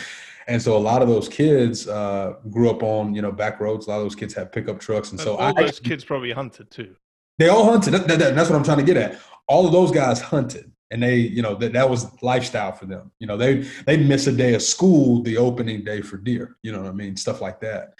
And 0.46 0.62
so 0.62 0.76
a 0.76 0.78
lot 0.78 1.02
of 1.02 1.08
those 1.08 1.28
kids 1.28 1.88
uh, 1.88 2.34
grew 2.48 2.70
up 2.70 2.84
on 2.84 3.16
you 3.16 3.22
know 3.22 3.32
back 3.32 3.58
roads. 3.58 3.88
A 3.88 3.90
lot 3.90 3.96
of 3.96 4.04
those 4.04 4.14
kids 4.14 4.34
have 4.34 4.52
pickup 4.52 4.78
trucks. 4.78 5.10
And 5.10 5.18
And 5.18 5.24
so 5.26 5.34
all 5.34 5.58
I, 5.58 5.62
those 5.62 5.80
kids 5.80 6.04
probably 6.04 6.30
hunted 6.30 6.70
too. 6.70 6.94
they 7.38 7.48
all 7.48 7.64
hunted. 7.64 7.90
That, 7.92 8.06
that- 8.06 8.36
that's 8.36 8.48
what 8.48 8.54
i'm 8.56 8.62
trying 8.64 8.78
to 8.78 8.84
get 8.84 8.96
at. 8.96 9.18
All 9.48 9.66
of 9.66 9.72
those 9.72 9.90
guys 9.90 10.20
hunted 10.20 10.70
and 10.90 11.02
they 11.02 11.16
you 11.16 11.42
know 11.42 11.54
that 11.54 11.72
that 11.72 11.88
was 11.88 12.06
lifestyle 12.22 12.72
for 12.72 12.86
them 12.86 13.10
you 13.18 13.26
know 13.26 13.36
they 13.36 13.58
they'd 13.86 14.06
miss 14.08 14.26
a 14.26 14.32
day 14.32 14.54
of 14.54 14.62
school 14.62 15.22
the 15.22 15.36
opening 15.36 15.84
day 15.84 16.00
for 16.00 16.16
deer 16.16 16.56
you 16.62 16.72
know 16.72 16.80
what 16.80 16.88
i 16.88 16.92
mean 16.92 17.16
stuff 17.16 17.40
like 17.40 17.60
that 17.60 17.94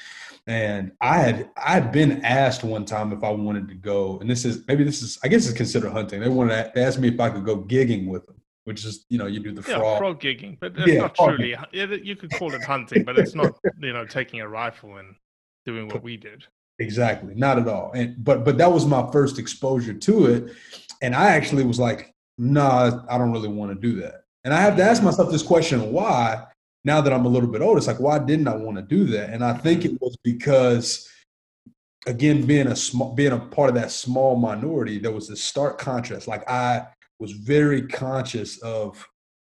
and 0.46 0.92
i 1.00 1.18
had 1.18 1.50
i 1.56 1.72
had 1.72 1.92
been 1.92 2.24
asked 2.24 2.64
one 2.64 2.84
time 2.84 3.12
if 3.12 3.22
i 3.22 3.30
wanted 3.30 3.68
to 3.68 3.74
go 3.74 4.18
and 4.20 4.30
this 4.30 4.44
is 4.44 4.64
maybe 4.66 4.84
this 4.84 5.02
is 5.02 5.18
i 5.22 5.28
guess 5.28 5.46
it's 5.46 5.56
considered 5.56 5.90
hunting 5.90 6.20
they 6.20 6.28
wanted 6.28 6.72
to 6.74 6.80
ask 6.80 6.98
me 6.98 7.08
if 7.08 7.20
i 7.20 7.28
could 7.28 7.44
go 7.44 7.58
gigging 7.58 8.06
with 8.06 8.24
them 8.26 8.36
which 8.68 8.84
is 8.84 9.06
you 9.08 9.16
know 9.16 9.26
you 9.26 9.40
do 9.40 9.52
the 9.52 9.66
yeah, 9.66 9.78
frog 9.78 9.98
frog 9.98 10.20
gigging, 10.20 10.58
but 10.60 10.76
it's 10.76 10.86
Yeah, 10.86 11.00
not 11.00 11.16
frog 11.16 11.38
truly. 11.38 11.56
You 11.72 12.16
could 12.16 12.30
call 12.30 12.54
it 12.54 12.62
hunting, 12.62 13.02
but 13.04 13.16
it's 13.16 13.34
not. 13.34 13.58
You 13.80 13.92
know, 13.92 14.04
taking 14.04 14.40
a 14.40 14.48
rifle 14.48 14.96
and 14.96 15.14
doing 15.64 15.88
what 15.88 16.02
we 16.02 16.16
did. 16.16 16.44
Exactly, 16.80 17.34
not 17.34 17.58
at 17.58 17.66
all. 17.66 17.92
And 17.92 18.22
but 18.22 18.44
but 18.44 18.58
that 18.58 18.70
was 18.70 18.84
my 18.84 19.10
first 19.10 19.38
exposure 19.38 19.94
to 19.94 20.26
it, 20.26 20.52
and 21.00 21.14
I 21.14 21.28
actually 21.28 21.64
was 21.64 21.78
like, 21.78 22.12
nah, 22.38 23.02
I 23.08 23.18
don't 23.18 23.32
really 23.32 23.48
want 23.48 23.72
to 23.72 23.80
do 23.80 24.00
that. 24.00 24.22
And 24.44 24.54
I 24.54 24.60
have 24.60 24.76
to 24.76 24.82
ask 24.82 25.02
myself 25.02 25.30
this 25.30 25.42
question: 25.42 25.92
Why? 25.92 26.44
Now 26.84 27.00
that 27.00 27.12
I'm 27.12 27.26
a 27.26 27.28
little 27.28 27.50
bit 27.50 27.60
older, 27.60 27.76
it's 27.78 27.86
like, 27.88 28.00
why 28.00 28.18
didn't 28.18 28.48
I 28.48 28.56
want 28.56 28.76
to 28.76 28.82
do 28.82 29.04
that? 29.06 29.30
And 29.30 29.44
I 29.44 29.52
think 29.52 29.84
it 29.84 30.00
was 30.00 30.16
because, 30.22 31.08
again, 32.06 32.46
being 32.46 32.68
a 32.68 32.76
small, 32.76 33.14
being 33.14 33.32
a 33.32 33.38
part 33.38 33.68
of 33.68 33.74
that 33.74 33.90
small 33.90 34.36
minority, 34.36 34.98
there 34.98 35.10
was 35.12 35.28
this 35.28 35.42
stark 35.42 35.78
contrast. 35.78 36.28
Like 36.28 36.48
I 36.48 36.86
was 37.18 37.32
very 37.32 37.82
conscious 37.82 38.58
of 38.62 39.06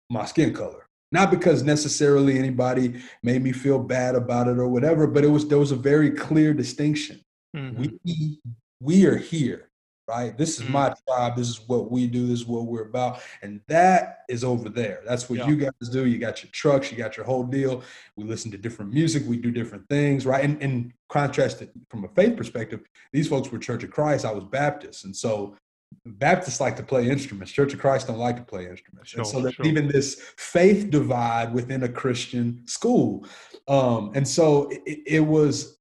my 0.09 0.25
skin 0.25 0.55
color 0.55 0.87
not 1.12 1.31
because 1.31 1.62
necessarily 1.62 2.38
anybody 2.38 3.00
made 3.23 3.43
me 3.43 3.52
feel 3.52 3.78
bad 3.78 4.14
about 4.14 4.49
it 4.49 4.59
or 4.59 4.69
whatever 4.69 5.07
but 5.07 5.25
it 5.25 5.28
was 5.28 5.47
there 5.49 5.59
was 5.59 5.73
a 5.73 5.76
very 5.76 6.11
clear 6.11 6.55
distinction 6.55 7.21
Mhm. 7.57 7.76
we 8.05 8.40
we 8.81 9.07
are 9.07 9.16
here 9.16 9.69
right? 10.09 10.37
This 10.37 10.61
is 10.61 10.69
my 10.69 10.95
tribe. 11.09 11.37
This 11.37 11.49
is 11.49 11.61
what 11.69 11.91
we 11.91 12.07
do. 12.07 12.27
This 12.27 12.41
is 12.41 12.47
what 12.47 12.67
we're 12.67 12.87
about. 12.89 13.21
And 13.43 13.61
that 13.69 14.19
is 14.29 14.45
over 14.45 14.69
there. 14.69 15.03
That's 15.07 15.29
what 15.29 15.41
Yeah. 15.41 15.49
you 15.49 15.57
guys 15.57 15.89
do. 15.91 16.07
You 16.07 16.19
got 16.19 16.43
your 16.43 16.51
trucks. 16.53 16.91
You 16.91 16.99
got 16.99 17.17
your 17.17 17.27
whole 17.27 17.45
deal. 17.45 17.83
We 18.17 18.25
listen 18.25 18.51
to 18.53 18.59
different 18.59 18.93
music. 18.93 19.25
We 19.27 19.37
do 19.37 19.51
different 19.51 19.89
things 19.89 20.27
right? 20.27 20.45
And, 20.45 20.63
and 20.63 20.93
contrast 21.09 21.63
from 21.89 22.05
a 22.05 22.09
faith 22.09 22.37
perspective 22.37 22.81
these 23.13 23.29
folks 23.29 23.51
were 23.51 23.59
church 23.59 23.85
of 23.85 23.91
christ. 23.91 24.25
I 24.25 24.33
was 24.33 24.45
baptist. 24.45 25.05
And 25.05 25.15
so 25.15 25.57
Baptists 26.05 26.61
like 26.61 26.77
to 26.77 26.83
play 26.83 27.09
instruments. 27.09 27.53
Church 27.53 27.73
of 27.73 27.81
Christ 27.81 28.07
don't 28.07 28.19
like 28.19 28.37
to 28.37 28.43
play 28.43 28.69
instruments. 28.69 29.15
and 29.15 29.27
so 29.27 29.41
there's 29.41 29.55
sure. 29.55 29.67
even 29.67 29.89
this 29.89 30.21
faith 30.37 30.91
divide 30.91 31.53
within 31.53 31.83
a 31.83 31.89
Christian 31.89 32.63
school. 32.67 33.25
Um, 33.69 34.13
and 34.15 34.27
so 34.27 34.69
it, 34.85 35.01
it 35.07 35.21
was 35.21 35.79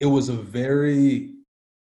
it 0.00 0.06
was 0.06 0.28
a 0.28 0.34
very 0.34 1.37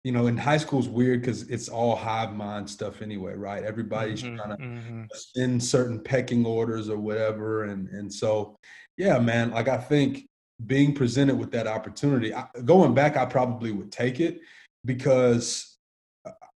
you 0.05 0.13
know 0.13 0.27
in 0.27 0.37
high 0.37 0.57
school 0.57 0.81
is 0.81 0.89
weird 0.89 1.21
because 1.21 1.43
it's 1.51 1.69
all 1.69 1.95
hive 1.95 2.33
mind 2.33 2.69
stuff 2.69 3.03
anyway 3.03 3.35
right 3.35 3.65
everybody's 3.65 4.23
Mhm, 4.23 4.37
trying 4.37 4.57
to 4.57 4.63
mhm. 4.63 5.09
in 5.37 5.61
certain 5.61 6.01
pecking 6.01 6.47
orders 6.47 6.89
or 6.89 6.99
whatever 6.99 7.65
and 7.65 7.89
and 7.89 8.13
so 8.13 8.57
yeah 8.97 9.19
man 9.19 9.51
like 9.51 9.69
i 9.69 9.77
think 9.77 10.27
being 10.67 10.95
presented 10.95 11.37
with 11.39 11.51
that 11.53 11.67
opportunity 11.67 12.35
I, 12.35 12.47
going 12.65 12.95
back 12.95 13.17
i 13.17 13.25
probably 13.27 13.73
would 13.73 13.93
take 13.93 14.21
it 14.21 14.41
because 14.85 15.77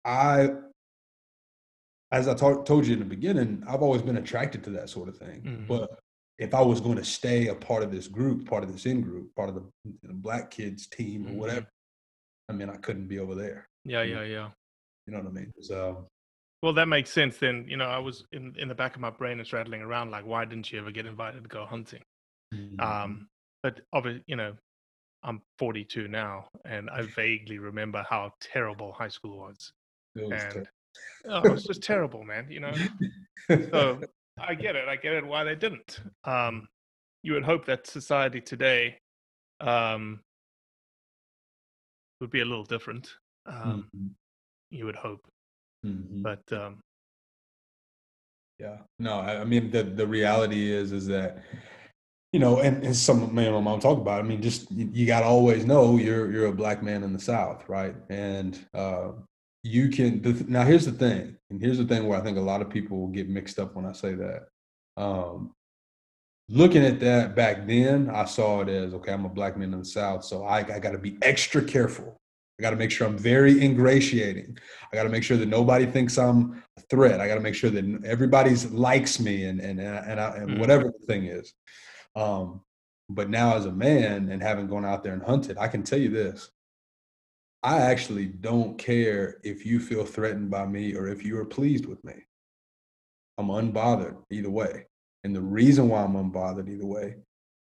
i 0.05 0.49
as 2.11 2.27
i 2.27 2.33
to- 2.33 2.63
told 2.65 2.85
you 2.87 2.93
in 2.93 2.99
the 2.99 3.05
beginning 3.05 3.63
i've 3.67 3.81
always 3.81 4.01
been 4.01 4.17
attracted 4.17 4.63
to 4.65 4.69
that 4.71 4.89
sort 4.89 5.09
of 5.09 5.17
thing 5.17 5.41
Mhm. 5.41 5.67
but 5.67 5.99
if 6.39 6.53
i 6.53 6.61
was 6.61 6.79
going 6.79 6.97
to 6.97 7.03
stay 7.05 7.47
a 7.47 7.55
part 7.55 7.83
of 7.83 7.91
this 7.91 8.07
group 8.07 8.47
part 8.47 8.63
of 8.63 8.71
this 8.71 8.85
in 8.85 9.01
group 9.01 9.35
part 9.35 9.49
of 9.49 9.55
the, 9.55 9.63
black 10.13 10.49
kids 10.51 10.87
team 10.87 11.25
or 11.27 11.31
Mhm. 11.31 11.35
whatever 11.35 11.67
i 12.49 12.53
mean 12.53 12.69
i 12.69 12.75
couldn't 12.77 13.07
be 13.07 13.19
over 13.19 13.35
there 13.35 13.67
Yeah, 13.85 14.03
yeah, 14.03 14.23
yeah. 14.23 14.49
you 15.05 15.13
know 15.13 15.19
what 15.19 15.27
i 15.27 15.31
mean 15.31 15.51
so 15.61 16.07
Well, 16.63 16.73
that 16.73 16.87
makes 16.87 17.11
sense. 17.11 17.37
Then 17.39 17.65
you 17.67 17.75
know, 17.75 17.89
I 17.97 17.99
was 17.99 18.23
in 18.31 18.55
in 18.57 18.67
the 18.69 18.75
back 18.75 18.95
of 18.95 19.01
my 19.01 19.09
brain, 19.09 19.39
it's 19.41 19.51
rattling 19.51 19.81
around 19.81 20.11
like, 20.11 20.25
why 20.25 20.45
didn't 20.45 20.71
you 20.71 20.79
ever 20.79 20.91
get 20.91 21.05
invited 21.05 21.43
to 21.43 21.49
go 21.49 21.65
hunting? 21.65 22.01
Mm-hmm. 22.55 22.79
Um, 22.79 23.27
but 23.63 23.81
obviously, 23.91 24.23
you 24.27 24.37
know, 24.37 24.53
I'm 25.23 25.41
42 25.59 26.07
now, 26.07 26.47
and 26.63 26.89
I 26.89 27.01
vaguely 27.17 27.57
remember 27.59 28.05
how 28.09 28.31
terrible 28.39 28.93
high 28.93 29.09
school 29.09 29.39
was. 29.39 29.73
it 30.15 30.23
was 30.29 30.41
and 30.43 30.53
ter- 30.53 30.69
oh, 31.27 31.41
it 31.43 31.51
was 31.51 31.65
just 31.65 31.83
terrible, 31.83 32.23
man. 32.23 32.47
You 32.49 32.61
know. 32.61 32.73
So 33.71 33.99
I 34.39 34.55
get 34.55 34.77
it. 34.77 34.87
I 34.87 34.95
get 34.95 35.13
it. 35.19 35.25
Why 35.25 35.43
they 35.43 35.55
didn't. 35.55 35.99
Um, 36.23 36.67
you 37.23 37.33
would 37.33 37.43
hope 37.43 37.65
that 37.65 37.87
society 37.87 38.39
today 38.39 38.97
um, 39.59 40.21
would 42.23 42.31
be 42.31 42.39
a 42.39 42.45
little 42.45 42.63
different. 42.63 43.05
Um, 43.45 43.89
Mhm. 43.93 44.09
You 44.71 44.85
would 44.85 44.95
hope, 44.95 45.27
Mhm. 45.85 46.23
but 46.23 46.43
um, 46.53 46.79
Yeah. 48.59 48.77
No, 48.97 49.19
I, 49.19 49.41
I 49.41 49.43
mean 49.43 49.71
the 49.71 49.83
the 49.83 50.07
reality 50.07 50.71
is 50.71 50.91
is 50.93 51.05
that 51.07 51.43
you 52.31 52.39
know, 52.39 52.59
and, 52.61 52.83
and 52.83 52.95
some 52.95 53.35
man, 53.35 53.51
my 53.51 53.59
mom 53.61 53.79
talked 53.79 54.01
about. 54.01 54.19
it, 54.19 54.23
I 54.25 54.27
mean, 54.27 54.41
just 54.41 54.71
you, 54.71 54.89
you 54.91 55.05
got 55.05 55.19
to 55.19 55.25
always 55.27 55.65
know 55.65 55.97
you're 55.97 56.31
you're 56.31 56.47
a 56.47 56.53
black 56.63 56.81
man 56.81 57.03
in 57.03 57.13
the 57.13 57.19
South, 57.19 57.67
right? 57.69 57.95
And 58.09 58.51
uh, 58.73 59.11
you 59.63 59.89
can. 59.89 60.21
Th- 60.23 60.47
now, 60.47 60.63
here's 60.63 60.85
the 60.85 60.93
thing, 60.93 61.37
and 61.51 61.61
here's 61.61 61.77
the 61.77 61.85
thing 61.85 62.07
where 62.07 62.19
I 62.19 62.23
think 62.23 62.37
a 62.37 62.41
lot 62.51 62.61
of 62.63 62.69
people 62.71 62.99
will 62.99 63.13
get 63.19 63.29
mixed 63.29 63.59
up 63.59 63.75
when 63.75 63.85
I 63.85 63.91
say 63.91 64.15
that. 64.15 64.41
Um, 64.97 65.53
looking 66.49 66.83
at 66.83 66.99
that 66.99 67.35
back 67.35 67.67
then, 67.67 68.09
I 68.09 68.25
saw 68.25 68.61
it 68.61 68.69
as 68.69 68.93
okay, 68.93 69.13
I'm 69.13 69.25
a 69.25 69.29
black 69.29 69.57
man 69.57 69.73
in 69.73 69.79
the 69.79 69.85
South, 69.85 70.23
so 70.23 70.43
I, 70.43 70.59
I 70.59 70.79
got 70.79 70.91
to 70.91 70.97
be 70.97 71.17
extra 71.21 71.63
careful. 71.63 72.19
I 72.59 72.61
got 72.61 72.69
to 72.69 72.75
make 72.75 72.91
sure 72.91 73.07
I'm 73.07 73.17
very 73.17 73.63
ingratiating. 73.63 74.57
I 74.91 74.95
got 74.95 75.03
to 75.03 75.09
make 75.09 75.23
sure 75.23 75.37
that 75.37 75.47
nobody 75.47 75.85
thinks 75.87 76.17
I'm 76.17 76.63
a 76.77 76.81
threat. 76.81 77.19
I 77.19 77.27
got 77.27 77.35
to 77.35 77.41
make 77.41 77.55
sure 77.55 77.71
that 77.71 78.05
everybody's 78.05 78.71
likes 78.71 79.19
me 79.19 79.45
and 79.45 79.59
and 79.59 79.79
and, 79.79 80.05
and, 80.05 80.19
I, 80.19 80.35
and 80.37 80.49
Mhm. 80.51 80.57
whatever 80.59 80.83
the 80.85 81.05
thing 81.07 81.25
is. 81.25 81.53
Um, 82.15 82.61
but 83.09 83.29
now, 83.29 83.55
as 83.55 83.65
a 83.65 83.71
man 83.71 84.29
and 84.29 84.41
having 84.41 84.67
gone 84.67 84.85
out 84.85 85.03
there 85.03 85.13
and 85.13 85.23
hunted, 85.23 85.57
I 85.57 85.67
can 85.67 85.83
tell 85.83 85.99
you 85.99 86.09
this: 86.09 86.51
I 87.63 87.79
actually 87.79 88.27
don't 88.27 88.77
care 88.77 89.39
if 89.43 89.65
you 89.65 89.79
feel 89.79 90.05
threatened 90.05 90.51
by 90.51 90.65
me 90.65 90.95
or 90.95 91.07
if 91.07 91.25
you 91.25 91.37
are 91.39 91.45
pleased 91.45 91.85
with 91.85 92.03
me. 92.03 92.13
I'm 93.37 93.47
unbothered 93.47 94.17
either 94.29 94.49
way. 94.51 94.85
And 95.23 95.35
the 95.35 95.41
reason 95.41 95.89
why 95.89 96.03
I'm 96.03 96.13
unbothered 96.13 96.69
either 96.69 96.85
way 96.85 97.15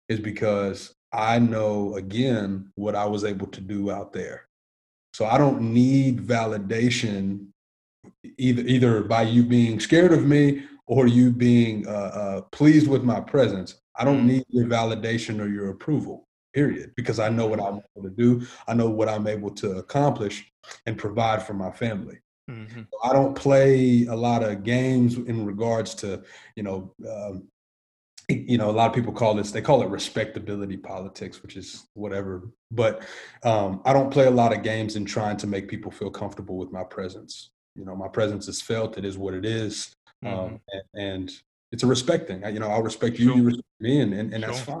is 0.08 0.18
because 0.20 0.94
I 1.12 1.38
know 1.38 1.94
again 1.96 2.70
what 2.74 2.94
I 2.96 3.04
was 3.06 3.24
able 3.24 3.46
to 3.48 3.60
do 3.60 3.90
out 3.90 4.12
there. 4.12 4.48
So 5.14 5.26
I 5.26 5.38
don't 5.38 5.72
need 5.72 6.20
validation 6.26 7.46
either 8.38 8.62
either 8.62 9.02
by 9.02 9.22
you 9.22 9.42
being 9.44 9.78
scared 9.78 10.12
of 10.12 10.24
me 10.24 10.64
or 10.86 11.06
you 11.06 11.30
being 11.30 11.86
uh, 11.86 11.90
uh, 11.90 12.40
pleased 12.50 12.88
with 12.88 13.04
my 13.04 13.20
presence. 13.20 13.80
I 13.94 14.04
don't 14.04 14.22
Mhm. 14.22 14.26
need 14.26 14.44
your 14.48 14.66
validation 14.66 15.40
or 15.40 15.48
your 15.48 15.70
approval. 15.70 16.26
Period. 16.54 16.92
Because 16.96 17.18
I 17.18 17.28
know 17.28 17.46
what 17.46 17.60
I'm 17.60 17.80
able 17.96 18.08
to 18.10 18.14
do. 18.16 18.46
I 18.66 18.74
know 18.74 18.90
what 18.90 19.08
I'm 19.08 19.26
able 19.26 19.50
to 19.52 19.78
accomplish 19.78 20.50
and 20.86 20.98
provide 20.98 21.42
for 21.42 21.54
my 21.54 21.70
family. 21.70 22.18
mhm. 22.50 22.86
I 23.04 23.12
don't 23.12 23.34
play 23.36 24.04
a 24.06 24.14
lot 24.16 24.42
of 24.42 24.64
games 24.64 25.16
in 25.16 25.46
regards 25.46 25.94
to, 25.96 26.22
you 26.56 26.62
know, 26.64 26.92
um, 27.08 27.48
you 28.32 28.58
know, 28.58 28.70
a 28.70 28.72
lot 28.72 28.88
of 28.88 28.94
people 28.94 29.12
call 29.12 29.34
this, 29.34 29.50
they 29.52 29.60
call 29.62 29.82
it 29.82 29.88
respectability 29.88 30.76
politics, 30.76 31.42
which 31.42 31.56
is 31.56 31.86
whatever. 31.94 32.42
But 32.70 33.04
um, 33.42 33.80
I 33.84 33.92
don't 33.92 34.10
play 34.10 34.26
a 34.26 34.30
lot 34.30 34.52
of 34.56 34.62
games 34.62 34.96
in 34.96 35.04
trying 35.04 35.36
to 35.38 35.46
make 35.46 35.68
people 35.68 35.90
feel 35.90 36.10
comfortable 36.10 36.56
with 36.56 36.70
my 36.72 36.84
presence. 36.84 37.50
You 37.76 37.84
know, 37.84 37.96
my 37.96 38.08
presence 38.08 38.48
is 38.48 38.60
felt. 38.60 38.98
It 38.98 39.04
is 39.04 39.16
what 39.16 39.34
it 39.34 39.44
is. 39.44 39.94
Um, 40.24 40.60
and, 40.72 41.02
and 41.02 41.32
it's 41.72 41.82
a 41.82 41.86
respect 41.86 42.28
thing. 42.28 42.44
I- 42.44 42.50
You 42.50 42.60
know, 42.60 42.68
I'll 42.68 42.82
respect 42.82 43.18
you, 43.18 43.34
you 43.34 43.42
respect 43.42 43.66
me, 43.80 44.00
and, 44.00 44.12
and, 44.14 44.32
and 44.34 44.42
that's 44.44 44.60
fine. 44.60 44.80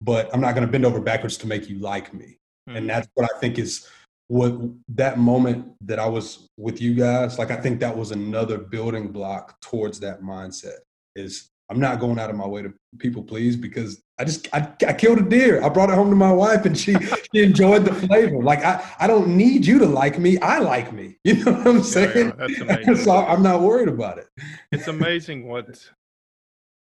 But 0.00 0.28
I'm 0.34 0.40
not 0.40 0.54
going 0.54 0.66
to 0.66 0.70
bend 0.72 0.84
over 0.86 1.00
backwards 1.00 1.36
to 1.38 1.46
make 1.46 1.68
you 1.68 1.78
like 1.78 2.12
me 2.14 2.38
Mhm. 2.68 2.76
and 2.76 2.88
that's 2.88 3.08
what 3.14 3.28
I 3.34 3.38
think 3.40 3.58
is 3.58 3.88
what 4.28 4.52
that 4.88 5.18
moment 5.18 5.74
that 5.80 5.98
I 5.98 6.06
was 6.06 6.48
with 6.56 6.80
you 6.80 6.94
guys. 6.94 7.38
Like 7.38 7.50
I 7.50 7.56
think 7.56 7.80
that 7.80 7.96
was 7.96 8.12
another 8.12 8.56
building 8.56 9.08
block 9.12 9.60
towards 9.60 9.98
that 10.00 10.22
mindset. 10.22 10.78
Is 11.16 11.50
I'm 11.70 11.80
not 11.80 12.00
going 12.00 12.18
out 12.18 12.28
of 12.30 12.36
my 12.36 12.46
way 12.46 12.62
to 12.62 12.72
people 12.98 13.22
please 13.22 13.56
because 13.56 14.02
I 14.18 14.24
just 14.24 14.48
I, 14.52 14.70
I 14.86 14.92
killed 14.92 15.18
a 15.18 15.22
deer. 15.22 15.62
I 15.62 15.68
brought 15.68 15.88
it 15.88 15.94
home 15.94 16.10
to 16.10 16.16
my 16.16 16.32
wife 16.32 16.64
and 16.66 16.76
she 16.76 16.94
she 17.34 17.42
enjoyed 17.42 17.84
the 17.84 17.94
flavor. 17.94 18.42
Like 18.42 18.62
I 18.64 18.84
I 19.00 19.06
don't 19.06 19.36
need 19.36 19.64
you 19.64 19.78
to 19.78 19.86
like 19.86 20.18
me. 20.18 20.38
I 20.38 20.58
like 20.58 20.92
me. 20.92 21.16
You 21.24 21.44
know 21.44 21.52
what 21.52 21.66
I'm 21.66 21.82
saying? 21.82 22.28
yeah, 22.28 22.32
that's 22.36 22.60
amazing. 22.60 22.96
so 22.96 23.16
I'm 23.16 23.42
not 23.42 23.62
worried 23.62 23.88
about 23.88 24.18
it. 24.18 24.26
it's 24.70 24.88
amazing 24.88 25.46
what 25.48 25.88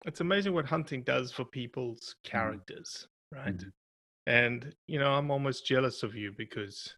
it's 0.05 0.21
amazing 0.21 0.53
what 0.53 0.65
hunting 0.65 1.03
does 1.03 1.31
for 1.31 1.45
people's 1.45 2.15
characters, 2.23 3.07
right? 3.31 3.57
Mhm. 3.57 3.71
And 4.25 4.75
you 4.87 4.99
know, 4.99 5.11
I'm 5.13 5.29
almost 5.31 5.65
jealous 5.67 6.01
of 6.03 6.15
you 6.15 6.31
because 6.37 6.95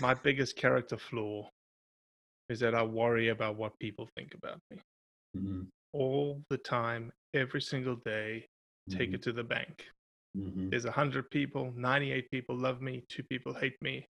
my 0.00 0.12
biggest 0.14 0.56
character 0.56 0.96
flaw 0.98 1.48
is 2.48 2.60
that 2.60 2.74
I 2.74 2.82
worry 2.82 3.28
about 3.28 3.56
what 3.56 3.78
people 3.78 4.08
think 4.16 4.34
about 4.34 4.60
me 4.70 4.78
Mhm, 5.36 5.66
all 5.92 6.42
the 6.50 6.58
time, 6.58 7.12
every 7.34 7.60
single 7.62 7.96
day. 7.96 8.48
Take 8.90 9.12
mhm, 9.12 9.14
it 9.14 9.22
to 9.22 9.32
the 9.32 9.44
bank. 9.44 9.86
mhm, 10.34 10.70
There's 10.70 10.86
a 10.86 10.92
hundred 10.92 11.30
people, 11.30 11.72
98 11.76 12.30
people 12.30 12.56
love 12.56 12.80
me, 12.82 13.04
two 13.08 13.24
people 13.24 13.54
hate 13.54 13.80
me. 13.82 14.08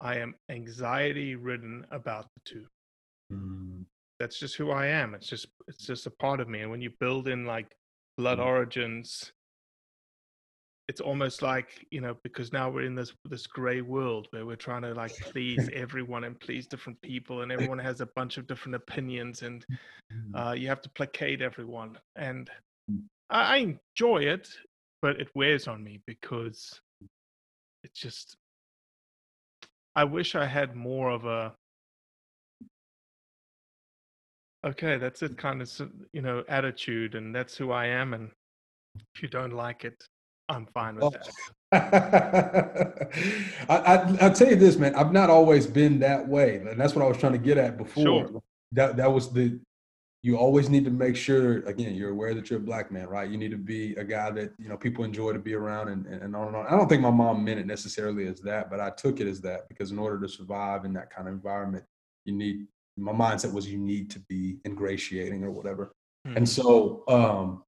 I 0.00 0.18
am 0.18 0.36
anxiety 0.48 1.36
ridden 1.36 1.86
about 1.90 2.26
the 2.34 2.40
two. 2.44 2.66
mhm, 3.30 3.86
that's 4.18 4.38
just 4.38 4.56
who 4.56 4.70
I 4.70 4.86
am. 4.86 5.14
It's 5.14 5.28
just 5.28 5.46
it's 5.66 5.86
just 5.86 6.06
a 6.06 6.10
part 6.10 6.40
of 6.40 6.48
me. 6.48 6.60
And 6.60 6.70
when 6.70 6.80
you 6.80 6.90
build 7.00 7.28
in 7.28 7.44
like 7.46 7.74
blood 8.16 8.40
origins, 8.40 9.32
it's 10.88 11.00
almost 11.00 11.42
like 11.42 11.86
you 11.90 12.00
know 12.00 12.16
because 12.22 12.52
now 12.52 12.70
we're 12.70 12.82
in 12.82 12.94
this 12.94 13.12
this 13.28 13.46
gray 13.46 13.82
world 13.82 14.26
where 14.30 14.46
we're 14.46 14.56
trying 14.56 14.82
to 14.82 14.94
like 14.94 15.14
please 15.16 15.68
everyone 15.74 16.24
and 16.24 16.40
please 16.40 16.66
different 16.66 17.00
people 17.02 17.42
and 17.42 17.52
everyone 17.52 17.78
has 17.78 18.00
a 18.00 18.06
bunch 18.16 18.38
of 18.38 18.46
different 18.46 18.74
opinions 18.74 19.42
and 19.42 19.66
uh, 20.34 20.54
you 20.56 20.66
have 20.66 20.80
to 20.80 20.88
placate 20.90 21.42
everyone. 21.42 21.98
And 22.16 22.50
I, 23.28 23.56
I 23.56 23.56
enjoy 23.58 24.22
it 24.22 24.48
but 25.02 25.20
it 25.20 25.28
wears 25.34 25.68
on 25.68 25.82
me 25.82 26.00
because 26.06 26.80
it's 27.84 28.00
just 28.00 28.36
i 29.94 30.04
wish 30.04 30.34
i 30.34 30.46
had 30.46 30.74
more 30.74 31.10
of 31.10 31.24
a 31.24 31.52
okay 34.66 34.98
that's 34.98 35.22
it 35.22 35.36
kind 35.38 35.62
of 35.62 35.70
you 36.12 36.22
know 36.22 36.42
attitude 36.48 37.14
and 37.14 37.34
that's 37.34 37.56
who 37.56 37.70
i 37.70 37.86
am 37.86 38.14
and 38.14 38.30
if 39.14 39.22
you 39.22 39.28
don't 39.28 39.52
like 39.52 39.84
it 39.84 40.02
i'm 40.48 40.66
fine 40.66 40.96
with 40.96 41.12
that 41.12 41.28
I, 43.68 43.76
I, 43.76 44.16
I'll 44.22 44.32
tell 44.32 44.48
you 44.48 44.56
this, 44.56 44.76
man. 44.76 44.94
I've 44.94 45.12
not 45.12 45.28
always 45.28 45.66
been 45.66 45.98
that 45.98 46.26
way, 46.26 46.56
and 46.56 46.80
that's 46.80 46.94
what 46.94 47.04
I 47.04 47.08
was 47.08 47.18
trying 47.18 47.32
to 47.32 47.38
get 47.38 47.58
at 47.58 47.76
before. 47.76 48.02
Sure. 48.02 48.42
That 48.72 48.96
that 48.96 49.12
was 49.12 49.30
the. 49.32 49.60
You 50.22 50.36
always 50.38 50.70
need 50.70 50.84
to 50.86 50.90
make 50.90 51.14
sure, 51.14 51.58
again, 51.66 51.94
you're 51.94 52.10
aware 52.10 52.34
that 52.34 52.48
you're 52.48 52.58
a 52.58 52.62
black 52.62 52.90
man, 52.90 53.06
right? 53.06 53.30
You 53.30 53.36
need 53.36 53.50
to 53.50 53.58
be 53.58 53.94
a 53.96 54.04
guy 54.04 54.30
that 54.30 54.52
you 54.58 54.70
know 54.70 54.78
people 54.78 55.04
enjoy 55.04 55.34
to 55.34 55.38
be 55.38 55.52
around, 55.52 55.88
and 55.88 56.06
and 56.06 56.34
on 56.34 56.46
and 56.48 56.56
on. 56.56 56.66
I 56.66 56.70
don't 56.70 56.88
think 56.88 57.02
my 57.02 57.10
mom 57.10 57.44
meant 57.44 57.60
it 57.60 57.66
necessarily 57.66 58.26
as 58.26 58.40
that, 58.40 58.70
but 58.70 58.80
I 58.80 58.88
took 58.88 59.20
it 59.20 59.26
as 59.26 59.42
that 59.42 59.68
because 59.68 59.90
in 59.90 59.98
order 59.98 60.18
to 60.20 60.28
survive 60.28 60.86
in 60.86 60.94
that 60.94 61.10
kind 61.10 61.28
of 61.28 61.34
environment, 61.34 61.84
you 62.24 62.32
need. 62.32 62.66
My 62.96 63.12
mindset 63.12 63.52
was 63.52 63.70
you 63.70 63.78
need 63.78 64.10
to 64.10 64.20
be 64.20 64.58
ingratiating 64.66 65.44
or 65.44 65.50
whatever, 65.50 65.92
and 66.24 66.46
Mhm. 66.46 66.48
so 66.48 67.04
um, 67.08 67.62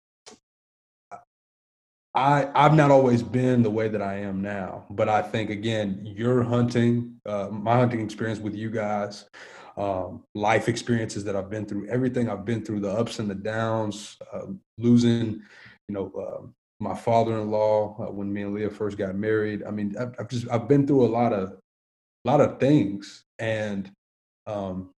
I 2.14 2.50
I've 2.54 2.74
not 2.74 2.90
always 2.90 3.22
been 3.22 3.62
the 3.62 3.70
way 3.70 3.88
that 3.88 4.02
I 4.02 4.16
am 4.16 4.42
now, 4.42 4.84
but 4.90 5.08
I 5.08 5.22
think 5.22 5.50
again, 5.50 6.00
your 6.04 6.42
hunting, 6.42 7.20
uh, 7.24 7.48
my 7.50 7.74
hunting 7.74 8.00
experience 8.00 8.40
with 8.40 8.54
you 8.54 8.70
guys, 8.70 9.28
um, 9.76 10.24
life 10.34 10.68
experiences 10.68 11.24
that 11.24 11.36
I've 11.36 11.50
been 11.50 11.66
through, 11.66 11.88
everything 11.88 12.28
I've 12.28 12.44
been 12.44 12.64
through, 12.64 12.80
the 12.80 12.90
ups 12.90 13.20
and 13.20 13.30
the 13.30 13.34
downs, 13.34 14.16
uh, 14.32 14.46
losing, 14.76 15.42
you 15.88 15.94
know, 15.94 16.12
uh, 16.18 16.46
my 16.80 16.94
father-in-law 16.94 18.08
uh, 18.08 18.10
when 18.10 18.32
me 18.32 18.42
and 18.42 18.54
Leah 18.54 18.70
first 18.70 18.98
got 18.98 19.14
married. 19.14 19.62
I 19.64 19.70
mean, 19.70 19.94
I've, 19.98 20.14
I've 20.18 20.28
just 20.28 20.48
I've 20.50 20.66
been 20.66 20.86
through 20.86 21.04
a 21.04 21.12
lot 21.12 21.32
of, 21.32 21.50
a 21.50 22.28
lot 22.28 22.40
of 22.40 22.58
things, 22.58 23.24
and 23.38 23.90
um, 24.46 24.90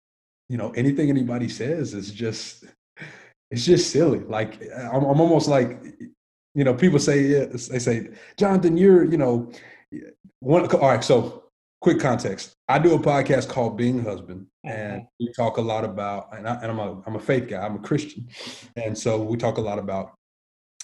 you 0.47 0.58
know, 0.58 0.71
anything 0.71 1.10
anybody 1.10 1.50
says 1.50 1.93
is 1.93 2.12
just, 2.12 2.65
it's 3.52 3.65
just 3.65 3.91
silly. 3.91 4.19
Like 4.19 4.62
I'm, 4.78 5.04
I'm 5.04 5.19
almost 5.19 5.47
like 5.50 5.82
you 6.53 6.63
know, 6.63 6.73
people 6.73 6.99
say, 6.99 7.21
yeah, 7.21 7.45
they 7.45 7.79
say, 7.79 8.09
Jonathan, 8.37 8.77
you're, 8.77 9.05
you 9.05 9.17
know, 9.17 9.51
one. 10.39 10.65
All 10.75 10.89
right, 10.89 11.03
so 11.03 11.45
quick 11.81 11.99
context. 11.99 12.55
I 12.67 12.79
do 12.79 12.93
a 12.93 12.99
podcast 12.99 13.49
called 13.49 13.77
Being 13.77 14.03
Husband, 14.03 14.45
and 14.63 15.03
we 15.19 15.31
talk 15.33 15.57
a 15.57 15.61
lot 15.61 15.83
about, 15.83 16.29
and, 16.37 16.47
I, 16.47 16.55
and 16.55 16.71
I'm 16.71 16.79
a, 16.79 17.01
I'm 17.05 17.15
a 17.15 17.19
faith 17.19 17.47
guy, 17.47 17.65
I'm 17.65 17.75
a 17.75 17.79
Christian, 17.79 18.27
and 18.75 18.97
so 18.97 19.21
we 19.21 19.37
talk 19.37 19.57
a 19.57 19.61
lot 19.61 19.79
about 19.79 20.13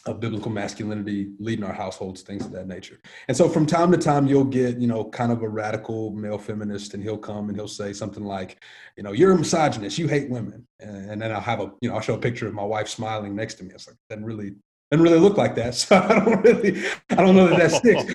uh, 0.06 0.13
biblical 0.13 0.49
masculinity, 0.49 1.32
leading 1.39 1.65
our 1.65 1.73
households, 1.73 2.21
things 2.21 2.45
of 2.45 2.51
that 2.53 2.67
nature. 2.67 2.97
And 3.27 3.36
so 3.36 3.49
from 3.49 3.65
time 3.65 3.91
to 3.91 3.97
time, 3.97 4.25
you'll 4.25 4.45
get, 4.45 4.77
you 4.77 4.88
know, 4.88 5.03
kind 5.06 5.32
of 5.32 5.43
a 5.43 5.49
radical 5.49 6.12
male 6.12 6.38
feminist, 6.38 6.93
and 6.93 7.03
he'll 7.03 7.17
come 7.17 7.49
and 7.49 7.58
he'll 7.58 7.67
say 7.67 7.93
something 7.93 8.23
like, 8.23 8.63
you 8.95 9.03
know, 9.03 9.12
you're 9.12 9.34
a 9.34 9.38
misogynist, 9.38 9.97
you 9.97 10.08
hate 10.08 10.30
women, 10.30 10.65
and, 10.80 11.12
and 11.12 11.21
then 11.21 11.32
I'll 11.32 11.41
have 11.41 11.60
a, 11.60 11.71
you 11.82 11.89
know, 11.89 11.95
I'll 11.95 12.01
show 12.01 12.15
a 12.15 12.19
picture 12.19 12.47
of 12.47 12.53
my 12.53 12.63
wife 12.63 12.88
smiling 12.88 13.36
next 13.36 13.56
to 13.56 13.63
me. 13.63 13.73
It's 13.73 13.88
like 13.88 13.97
that 14.10 14.23
really 14.23 14.56
doesn't 14.91 15.04
really 15.04 15.19
look 15.19 15.38
like 15.38 15.56
that. 15.56 15.76
So 15.76 15.95
I 15.97 16.19
don't 16.19 16.41
really, 16.43 16.84
I 17.10 17.15
don't 17.15 17.36
know 17.36 17.47
that 17.47 17.60
that 17.60 17.71
sticks. 17.71 18.13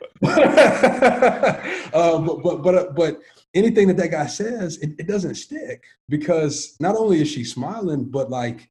um, 1.95 2.27
but 2.27 2.43
but 2.43 2.63
but, 2.63 2.75
uh, 2.75 2.93
but 2.95 3.21
anything 3.55 3.89
that 3.89 3.97
that 3.99 4.11
guy 4.11 4.27
says, 4.27 4.79
it, 4.79 4.95
it 4.99 5.07
doesn't 5.07 5.35
stick 5.35 5.85
because 6.09 6.77
not 6.81 6.97
only 6.97 7.21
is 7.21 7.29
she 7.29 7.45
smiling, 7.45 8.05
but 8.05 8.31
like, 8.31 8.71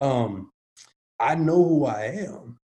um, 0.00 0.52
I 1.18 1.34
know 1.34 1.62
who 1.62 1.86
I 1.86 2.26
am, 2.26 2.58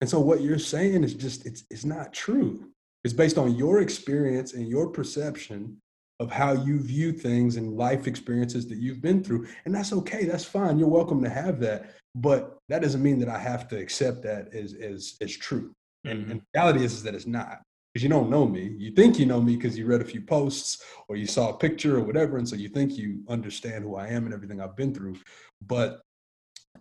and 0.00 0.08
so 0.08 0.20
what 0.20 0.40
you're 0.40 0.58
saying 0.58 1.04
is 1.04 1.14
just 1.14 1.46
it's 1.46 1.64
it's 1.70 1.84
not 1.84 2.12
true. 2.12 2.70
It's 3.04 3.14
based 3.14 3.38
on 3.38 3.54
your 3.54 3.80
experience 3.80 4.54
and 4.54 4.66
your 4.68 4.88
perception 4.88 5.80
of 6.18 6.30
how 6.30 6.52
you 6.52 6.80
view 6.80 7.12
things 7.12 7.56
and 7.56 7.76
life 7.76 8.06
experiences 8.06 8.66
that 8.68 8.78
you've 8.78 9.02
been 9.02 9.22
through, 9.22 9.46
and 9.64 9.74
that's 9.74 9.92
okay. 9.92 10.24
That's 10.24 10.44
fine. 10.44 10.78
You're 10.78 10.88
welcome 10.88 11.22
to 11.22 11.30
have 11.30 11.60
that 11.60 11.94
but 12.16 12.58
that 12.70 12.80
doesn't 12.82 13.02
mean 13.02 13.18
that 13.20 13.28
I 13.28 13.38
have 13.38 13.68
to 13.68 13.78
accept 13.78 14.22
that 14.22 14.52
as 14.54 14.74
as 14.74 15.16
as 15.20 15.36
true. 15.36 15.72
And, 16.04 16.22
mm-hmm. 16.22 16.30
and 16.32 16.40
the 16.40 16.46
reality 16.54 16.84
is, 16.84 16.94
is 16.94 17.02
that 17.02 17.14
it's 17.14 17.26
not 17.26 17.60
because 17.92 18.02
you 18.02 18.08
don't 18.08 18.30
know 18.30 18.46
me. 18.46 18.74
You 18.78 18.92
think 18.92 19.18
you 19.18 19.26
know 19.26 19.40
me 19.40 19.56
because 19.56 19.76
you 19.78 19.86
read 19.86 20.00
a 20.00 20.04
few 20.04 20.22
posts 20.22 20.82
or 21.08 21.16
you 21.16 21.26
saw 21.26 21.50
a 21.50 21.58
picture 21.58 21.96
or 21.96 22.02
whatever, 22.02 22.38
and 22.38 22.48
so 22.48 22.56
you 22.56 22.68
think 22.68 22.96
you 22.96 23.22
understand 23.28 23.84
who 23.84 23.96
I 23.96 24.08
am 24.08 24.24
and 24.24 24.34
everything 24.34 24.60
I've 24.60 24.76
been 24.76 24.94
through. 24.94 25.16
But 25.64 26.00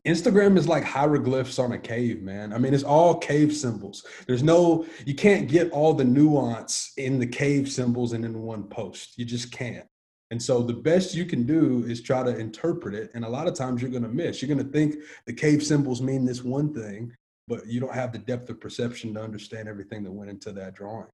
Instagram 0.06 0.58
is 0.58 0.68
like 0.68 0.84
hieroglyphs 0.84 1.58
on 1.58 1.72
a 1.72 1.80
cave, 1.80 2.22
man. 2.22 2.54
I 2.54 2.58
mean, 2.60 2.74
it's 2.74 2.84
all 2.84 3.18
cave 3.18 3.56
symbols. 3.56 4.06
There's 4.28 4.44
no, 4.44 4.86
you 5.06 5.16
can't 5.16 5.48
get 5.48 5.72
all 5.72 5.94
the 5.94 6.04
nuance 6.04 6.94
in 6.98 7.18
the 7.18 7.26
cave 7.26 7.70
symbols 7.72 8.14
and 8.14 8.24
in 8.24 8.42
one 8.42 8.64
post. 8.66 9.18
You 9.18 9.26
just 9.26 9.52
can't. 9.52 9.86
And 10.32 10.42
so 10.42 10.62
the 10.62 10.74
best 10.74 11.16
you 11.16 11.26
can 11.26 11.44
do 11.44 11.86
is 11.88 12.02
try 12.02 12.24
to 12.24 12.36
interpret 12.38 12.94
it. 12.94 13.12
And 13.14 13.26
a 13.26 13.30
lot 13.30 13.48
of 13.48 13.54
times 13.56 13.82
you're 13.82 13.92
going 13.92 14.04
to 14.04 14.10
miss. 14.10 14.42
You're 14.42 14.54
going 14.54 14.66
to 14.66 14.72
think 14.72 14.96
the 15.26 15.34
cave 15.34 15.64
symbols 15.64 16.02
mean 16.02 16.26
this 16.26 16.44
one 16.44 16.74
thing, 16.74 17.16
but 17.48 17.66
you 17.68 17.80
don't 17.80 17.94
have 17.94 18.12
the 18.12 18.20
depth 18.20 18.50
of 18.50 18.60
perception 18.60 19.14
to 19.16 19.24
understand 19.24 19.68
everything 19.68 20.04
that 20.04 20.12
went 20.12 20.30
into 20.30 20.52
that 20.52 20.76
drawing. 20.76 21.08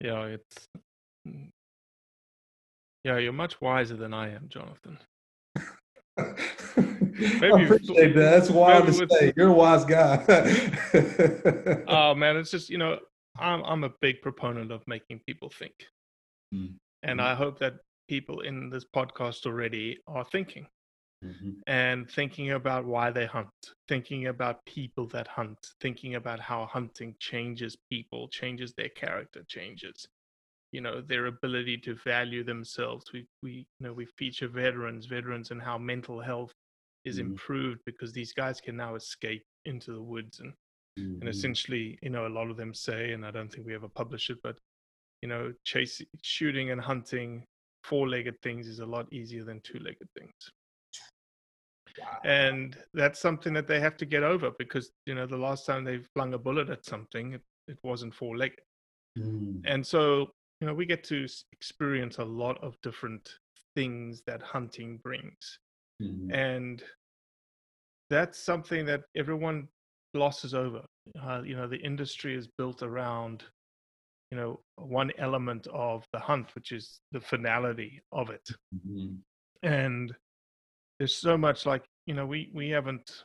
Yeah, 0.00 0.24
it's. 0.24 0.68
mm. 1.26 1.50
Yeah, 3.04 3.18
you're 3.18 3.32
much 3.32 3.60
wiser 3.60 3.94
than 3.94 4.12
I 4.12 4.34
am, 4.34 4.48
Jonathan. 4.48 4.98
I 7.20 7.46
appreciate 7.46 8.14
that. 8.14 8.30
That's 8.30 8.50
wild 8.50 8.84
maybe 8.86 9.06
to 9.06 9.14
say. 9.14 9.32
You're 9.36 9.48
a 9.48 9.52
wise 9.52 9.84
guy. 9.84 10.24
oh 11.88 12.14
man, 12.14 12.36
it's 12.36 12.50
just 12.50 12.68
you 12.70 12.78
know, 12.78 12.98
I'm 13.38 13.62
I'm 13.64 13.84
a 13.84 13.90
big 14.00 14.22
proponent 14.22 14.70
of 14.72 14.86
making 14.86 15.20
people 15.26 15.50
think, 15.50 15.74
Mm. 16.54 16.74
and 17.02 17.20
I 17.20 17.34
hope 17.34 17.58
that 17.58 17.74
people 18.08 18.40
in 18.40 18.70
this 18.70 18.84
podcast 18.84 19.46
already 19.46 19.98
are 20.06 20.24
thinking 20.24 20.66
Mhm. 21.24 21.56
and 21.66 22.08
thinking 22.10 22.52
about 22.52 22.84
why 22.84 23.10
they 23.10 23.26
hunt, 23.26 23.48
thinking 23.88 24.26
about 24.26 24.64
people 24.66 25.06
that 25.08 25.26
hunt, 25.26 25.58
thinking 25.80 26.14
about 26.14 26.38
how 26.38 26.66
hunting 26.66 27.16
changes 27.18 27.74
people, 27.90 28.28
changes 28.28 28.74
their 28.74 28.90
character, 28.90 29.42
changes, 29.48 30.06
you 30.72 30.80
know, 30.82 31.00
their 31.00 31.26
ability 31.26 31.78
to 31.78 31.94
value 31.96 32.44
themselves. 32.44 33.12
We 33.12 33.26
we 33.42 33.52
you 33.52 33.64
know 33.80 33.92
we 33.94 34.04
feature 34.04 34.46
veterans, 34.48 35.06
veterans, 35.06 35.50
and 35.50 35.60
how 35.62 35.78
mental 35.78 36.20
health 36.20 36.54
is 37.06 37.18
Mhm. 37.18 37.20
improved 37.20 37.80
because 37.86 38.12
these 38.12 38.32
guys 38.34 38.60
can 38.60 38.76
now 38.76 38.94
escape 38.96 39.44
into 39.64 39.92
the 39.92 40.02
woods 40.02 40.40
and 40.40 40.52
and 41.22 41.28
Mhm. 41.28 41.30
essentially, 41.30 41.98
you 42.02 42.10
know, 42.10 42.26
a 42.26 42.36
lot 42.38 42.50
of 42.50 42.58
them 42.58 42.74
say, 42.74 43.12
and 43.12 43.24
I 43.26 43.30
don't 43.30 43.50
think 43.52 43.66
we 43.66 43.74
ever 43.74 43.88
publish 43.88 44.30
it, 44.30 44.38
but 44.42 44.58
you 45.22 45.28
know, 45.28 45.52
chasing, 45.64 46.06
shooting, 46.22 46.70
and 46.72 46.80
hunting 46.80 47.46
four-legged 47.84 48.40
things 48.42 48.68
is 48.68 48.80
a 48.80 48.86
lot 48.86 49.12
easier 49.12 49.44
than 49.44 49.60
two-legged 49.62 50.08
things. 50.18 50.34
And 52.24 52.76
that's 52.94 53.20
something 53.20 53.52
that 53.54 53.66
they 53.66 53.80
have 53.80 53.96
to 53.98 54.06
get 54.06 54.22
over 54.22 54.50
because 54.58 54.90
you 55.06 55.14
know 55.14 55.26
the 55.26 55.36
last 55.36 55.66
time 55.66 55.84
they 55.84 55.98
flung 56.14 56.34
a 56.34 56.38
bullet 56.38 56.68
at 56.70 56.84
something, 56.84 57.34
it, 57.34 57.42
it 57.68 57.78
wasn't 57.82 58.14
four-legged. 58.14 58.60
Mm. 59.18 59.62
And 59.64 59.86
so, 59.86 60.32
you 60.60 60.66
know, 60.66 60.74
we 60.74 60.86
get 60.86 61.04
to 61.04 61.26
experience 61.52 62.18
a 62.18 62.24
lot 62.24 62.62
of 62.62 62.80
different 62.82 63.28
things 63.74 64.22
that 64.26 64.42
hunting 64.42 64.98
brings. 64.98 65.58
Mhm. 66.00 66.34
And 66.34 66.84
that's 68.10 68.38
something 68.38 68.86
that 68.86 69.02
everyone 69.16 69.68
glosses 70.14 70.54
over. 70.54 70.84
Uh, 71.20 71.42
you 71.44 71.56
know, 71.56 71.66
the 71.68 71.78
industry 71.78 72.34
is 72.36 72.48
built 72.58 72.82
around, 72.82 73.44
you 74.30 74.36
know, 74.36 74.60
one 74.76 75.10
element 75.18 75.66
of 75.68 76.06
the 76.12 76.18
hunt, 76.18 76.54
which 76.54 76.72
is 76.72 77.00
the 77.12 77.20
finality 77.20 78.00
of 78.12 78.30
it. 78.30 78.48
Mhm. 78.74 79.18
And 79.62 80.14
there's 80.98 81.16
so 81.16 81.36
much 81.36 81.66
like, 81.66 81.84
you 82.06 82.14
know, 82.14 82.26
we, 82.26 82.50
we 82.54 82.70
haven't 82.70 83.24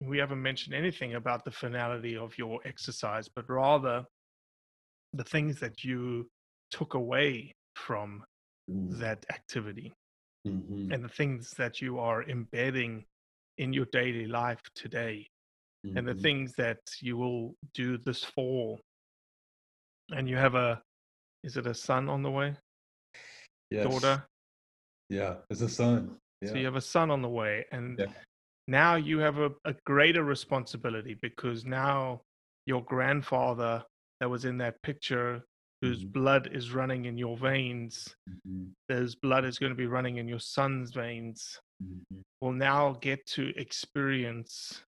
we 0.00 0.18
haven't 0.18 0.42
mentioned 0.42 0.74
anything 0.74 1.14
about 1.14 1.44
the 1.44 1.50
finality 1.52 2.16
of 2.16 2.36
your 2.36 2.58
exercise, 2.64 3.28
but 3.28 3.48
rather 3.48 4.04
the 5.12 5.22
things 5.22 5.60
that 5.60 5.84
you 5.84 6.28
took 6.70 6.94
away 6.94 7.52
from 7.76 8.24
Mm. 8.70 8.98
that 9.00 9.24
activity 9.30 9.92
Mhm. 10.46 10.92
and 10.92 11.04
the 11.04 11.08
things 11.08 11.50
that 11.52 11.80
you 11.80 11.98
are 11.98 12.22
embedding 12.24 13.04
in 13.58 13.72
your 13.72 13.86
daily 13.92 14.26
life 14.26 14.60
today 14.74 15.28
and 15.96 16.06
the 16.06 16.14
Mhm. 16.14 16.22
things 16.22 16.54
that 16.54 16.80
you 17.00 17.16
will 17.16 17.54
do 17.74 17.98
this 17.98 18.24
fall 18.24 18.80
and 20.10 20.28
you 20.28 20.36
have 20.36 20.54
a 20.54 20.82
is 21.42 21.56
it 21.56 21.66
a 21.66 21.74
son 21.74 22.08
on 22.08 22.22
the 22.22 22.30
way 22.30 22.56
Yes. 23.70 23.84
daughter 23.84 24.26
Yeah, 25.08 25.36
it's 25.50 25.60
a 25.60 25.68
son. 25.68 26.18
Yeah. 26.40 26.52
So 26.52 26.58
you 26.58 26.64
have 26.64 26.76
a 26.76 26.80
son 26.80 27.10
on 27.10 27.20
the 27.22 27.28
way, 27.28 27.66
and 27.70 27.98
Yeah. 27.98 28.06
now 28.66 28.96
you 28.96 29.18
have 29.18 29.38
a, 29.38 29.50
a 29.64 29.74
greater 29.84 30.24
responsibility 30.24 31.14
because 31.20 31.64
now 31.64 32.22
your 32.66 32.82
grandfather 32.84 33.84
that 34.20 34.30
was 34.30 34.44
in 34.44 34.56
that 34.58 34.80
picture, 34.82 35.44
whose 35.82 36.04
Mhm. 36.04 36.12
blood 36.12 36.46
is 36.52 36.72
running 36.72 37.04
in 37.06 37.18
your 37.18 37.36
veins, 37.36 38.16
Mhm, 38.28 38.72
whose 38.88 39.14
blood 39.16 39.44
is 39.44 39.58
going 39.58 39.70
to 39.72 39.76
be 39.76 39.86
running 39.86 40.16
in 40.16 40.28
your 40.28 40.40
son's 40.40 40.92
veins, 40.92 41.60
mhm, 41.82 42.22
will 42.40 42.52
now 42.52 42.92
get 42.94 43.26
to 43.26 43.52
experience 43.56 44.84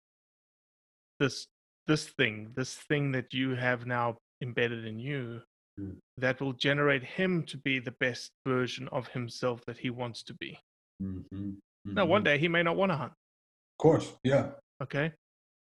this 1.19 1.47
this 1.87 2.09
thing, 2.09 2.53
this 2.55 2.75
thing 2.75 3.11
that 3.11 3.33
you 3.33 3.55
have 3.55 3.85
now 3.85 4.17
embedded 4.41 4.85
in 4.85 4.99
you 4.99 5.41
Mm. 5.79 5.97
that 6.17 6.39
will 6.41 6.53
generate 6.53 7.03
him 7.03 7.45
to 7.45 7.57
be 7.57 7.79
the 7.79 7.95
best 7.99 8.31
version 8.45 8.87
of 8.89 9.07
himself 9.07 9.61
that 9.65 9.77
he 9.77 9.89
wants 9.89 10.21
to 10.23 10.33
be. 10.35 10.59
mhm, 11.01 11.57
Now, 11.85 12.05
one 12.05 12.21
mhm. 12.21 12.25
day 12.25 12.37
he 12.37 12.47
may 12.49 12.61
not 12.63 12.75
want 12.75 12.91
to 12.91 12.97
hunt, 12.97 13.13
Of 13.13 13.77
course, 13.77 14.13
yeah. 14.23 14.51
okay? 14.81 15.13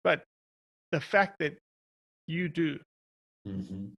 But 0.02 0.24
the 0.90 1.00
fact 1.00 1.38
that 1.40 1.58
you 2.26 2.48
do 2.48 2.78
hmm 3.44 3.94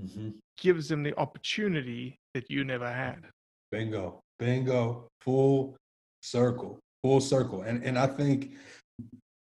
hmm 0.00 0.30
gives 0.56 0.88
them 0.88 1.02
the 1.02 1.16
opportunity 1.18 2.18
that 2.34 2.50
you 2.50 2.64
never 2.64 2.90
had. 2.90 3.24
Bingo, 3.70 4.20
bingo, 4.38 5.08
full 5.20 5.76
circle, 6.22 6.78
full 7.02 7.20
circle. 7.20 7.62
And 7.62 7.82
and 7.84 7.98
I 7.98 8.06
think 8.06 8.52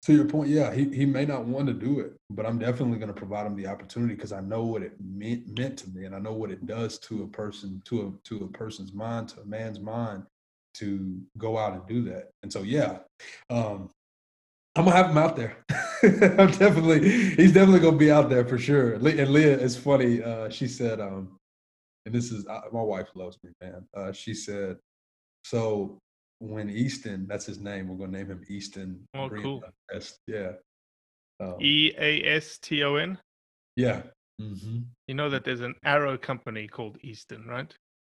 to 0.04 0.14
your 0.14 0.26
point, 0.26 0.50
yeah, 0.50 0.74
he, 0.74 0.86
he 0.90 1.06
may 1.06 1.26
not 1.26 1.46
want 1.46 1.68
to 1.68 1.74
do 1.74 2.00
it, 2.00 2.14
but 2.30 2.46
I'm 2.46 2.58
definitely 2.58 2.98
going 2.98 3.14
to 3.14 3.14
provide 3.14 3.46
him 3.46 3.56
the 3.56 3.68
opportunity 3.68 4.16
because 4.16 4.32
I 4.32 4.40
know 4.40 4.64
what 4.64 4.82
it 4.82 4.94
meant 5.00 5.58
meant 5.58 5.78
to 5.80 5.90
me, 5.90 6.06
and 6.06 6.16
I 6.16 6.20
know 6.20 6.34
what 6.34 6.52
it 6.52 6.66
does 6.66 6.98
to 7.00 7.24
a 7.24 7.28
person, 7.28 7.82
to 7.86 8.02
a 8.02 8.28
to 8.30 8.46
a 8.46 8.48
person's 8.48 8.94
mind, 8.94 9.30
to 9.30 9.42
a 9.42 9.46
man's 9.46 9.80
mind, 9.80 10.24
to 10.76 11.22
go 11.38 11.58
out 11.58 11.74
and 11.74 11.86
do 11.88 12.02
that. 12.10 12.30
And 12.44 12.52
so, 12.52 12.62
yeah, 12.64 13.00
um, 13.50 13.90
I'm 14.76 14.86
gonna 14.86 14.96
have 14.96 15.10
him 15.10 15.18
out 15.18 15.36
there. 15.36 15.58
I'm 16.38 16.52
definitely, 16.52 17.10
he's 17.36 17.54
definitely 17.54 17.80
gonna 17.82 17.98
be 17.98 18.12
out 18.12 18.30
there 18.30 18.46
for 18.46 18.58
sure. 18.58 18.94
And 18.94 19.04
Leah, 19.04 19.58
it's 19.58 19.76
funny. 19.76 20.22
Uh, 20.24 20.50
she 20.50 20.68
said, 20.68 21.00
um, 21.00 21.38
and 22.06 22.14
this 22.16 22.32
is 22.32 22.46
uh, 22.48 22.62
my 22.72 22.82
wife 22.82 23.08
loves 23.16 23.38
me, 23.44 23.52
man. 23.62 23.86
Uh, 23.96 24.12
she 24.12 24.34
said, 24.34 24.78
so 25.44 25.98
when 26.40 26.70
Easton, 26.70 27.28
that's 27.28 27.46
his 27.46 27.60
name, 27.60 27.88
we're 27.88 27.98
gonna 27.98 28.18
name 28.18 28.28
him 28.28 28.44
Easton. 28.50 29.04
Oh, 29.14 29.30
cool. 29.30 29.64
West. 29.94 30.20
Yeah. 30.28 30.54
Um, 31.40 31.56
E 31.62 31.92
A 31.98 32.24
S 32.38 32.58
T 32.58 32.84
O 32.84 32.96
N. 32.96 33.18
yeah. 33.76 34.02
hmm 34.40 34.80
You 35.08 35.16
know 35.16 35.30
that 35.30 35.44
there's 35.44 35.62
an 35.62 35.76
arrow 35.84 36.18
company 36.18 36.68
called 36.68 36.98
Easton, 37.02 37.46
right? 37.46 37.74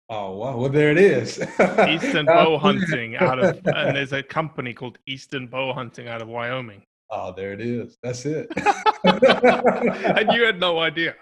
Oh 0.10 0.36
wow. 0.38 0.58
Well, 0.58 0.70
there 0.70 0.91
it 0.91 0.98
is. 0.98 1.39
Eastern 1.88 2.26
bow 2.38 2.58
hunting 2.58 3.15
out 3.15 3.39
of, 3.39 3.60
and 3.65 3.96
there's 3.96 4.13
a 4.13 4.22
company 4.22 4.74
called 4.74 4.98
Eastern 5.08 5.48
Bow 5.48 5.74
Hunting 5.74 6.08
out 6.08 6.22
of 6.22 6.28
Wyoming. 6.28 6.84
Oh, 7.12 7.34
there 7.36 7.54
it 7.54 7.62
is. 7.62 7.97
That's 8.02 8.26
it. 8.26 8.47
and 9.04 10.32
you 10.32 10.43
had 10.43 10.60
no 10.60 10.80
idea. 10.80 11.15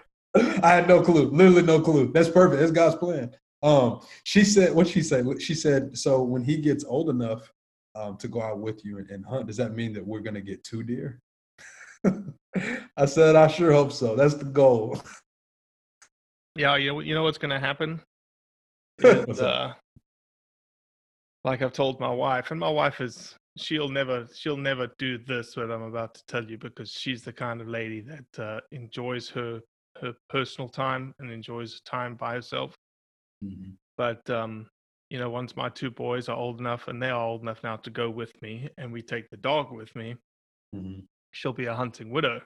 I 0.62 0.74
had 0.74 0.86
no 0.88 1.02
clue, 1.02 1.30
literally 1.30 1.62
no 1.62 1.80
clue. 1.80 2.12
That's 2.12 2.28
perfect. 2.28 2.60
That's 2.60 2.72
God's 2.72 2.96
plan. 2.96 3.32
Um, 3.62 4.00
she 4.24 4.44
said, 4.44 4.74
what 4.74 4.86
she 4.86 5.02
said? 5.02 5.26
She 5.42 5.54
said, 5.54 5.98
so 5.98 6.22
when 6.22 6.44
he 6.44 6.58
gets 6.58 6.84
old 6.84 7.10
enough 7.10 7.52
um, 7.94 8.16
to 8.18 8.28
go 8.28 8.40
out 8.40 8.60
with 8.60 8.84
you 8.84 8.98
and, 8.98 9.10
and 9.10 9.24
hunt, 9.24 9.48
does 9.48 9.56
that 9.56 9.74
mean 9.74 9.92
that 9.94 10.06
we're 10.06 10.20
gonna 10.20 10.40
get 10.40 10.62
two 10.62 10.82
deer? 10.82 11.20
I 12.96 13.04
said, 13.06 13.36
I 13.36 13.48
sure 13.48 13.72
hope 13.72 13.92
so. 13.92 14.16
That's 14.16 14.34
the 14.34 14.44
goal. 14.44 15.00
Yeah, 16.56 16.76
you 16.76 16.92
know, 16.92 17.00
you 17.00 17.14
know 17.14 17.22
what's 17.22 17.38
going 17.38 17.50
to 17.50 17.60
happen? 17.60 18.00
Is, 18.98 19.40
uh, 19.40 19.72
like 21.44 21.62
I've 21.62 21.72
told 21.72 22.00
my 22.00 22.10
wife, 22.10 22.50
and 22.50 22.60
my 22.60 22.68
wife 22.68 23.00
is 23.00 23.34
she'll 23.58 23.88
never 23.88 24.26
she'll 24.34 24.56
never 24.56 24.88
do 24.98 25.18
this 25.18 25.56
what 25.56 25.70
I'm 25.70 25.82
about 25.82 26.14
to 26.14 26.22
tell 26.26 26.44
you 26.44 26.58
because 26.58 26.90
she's 26.90 27.22
the 27.22 27.32
kind 27.32 27.60
of 27.60 27.68
lady 27.68 28.00
that 28.02 28.38
uh, 28.38 28.60
enjoys 28.72 29.28
her 29.30 29.60
her 30.00 30.14
personal 30.28 30.68
time 30.68 31.12
and 31.18 31.30
enjoys 31.30 31.80
time 31.82 32.14
by 32.16 32.34
herself. 32.34 32.74
Mhm. 33.44 33.76
But 33.96 34.28
um, 34.30 34.68
you 35.10 35.18
know, 35.18 35.30
once 35.30 35.56
my 35.56 35.68
two 35.68 35.90
boys 35.90 36.28
are 36.28 36.36
old 36.36 36.60
enough 36.60 36.88
and 36.88 37.02
they 37.02 37.10
are 37.10 37.20
old 37.24 37.42
enough 37.42 37.62
now 37.64 37.76
to 37.78 37.90
go 37.90 38.08
with 38.08 38.32
me, 38.42 38.68
and 38.78 38.92
we 38.92 39.02
take 39.02 39.28
the 39.30 39.36
dog 39.36 39.72
with 39.72 39.94
me, 39.96 40.16
Mhm. 40.74 41.06
she'll 41.32 41.52
be 41.52 41.66
a 41.66 41.74
hunting 41.74 42.10
widow. 42.10 42.40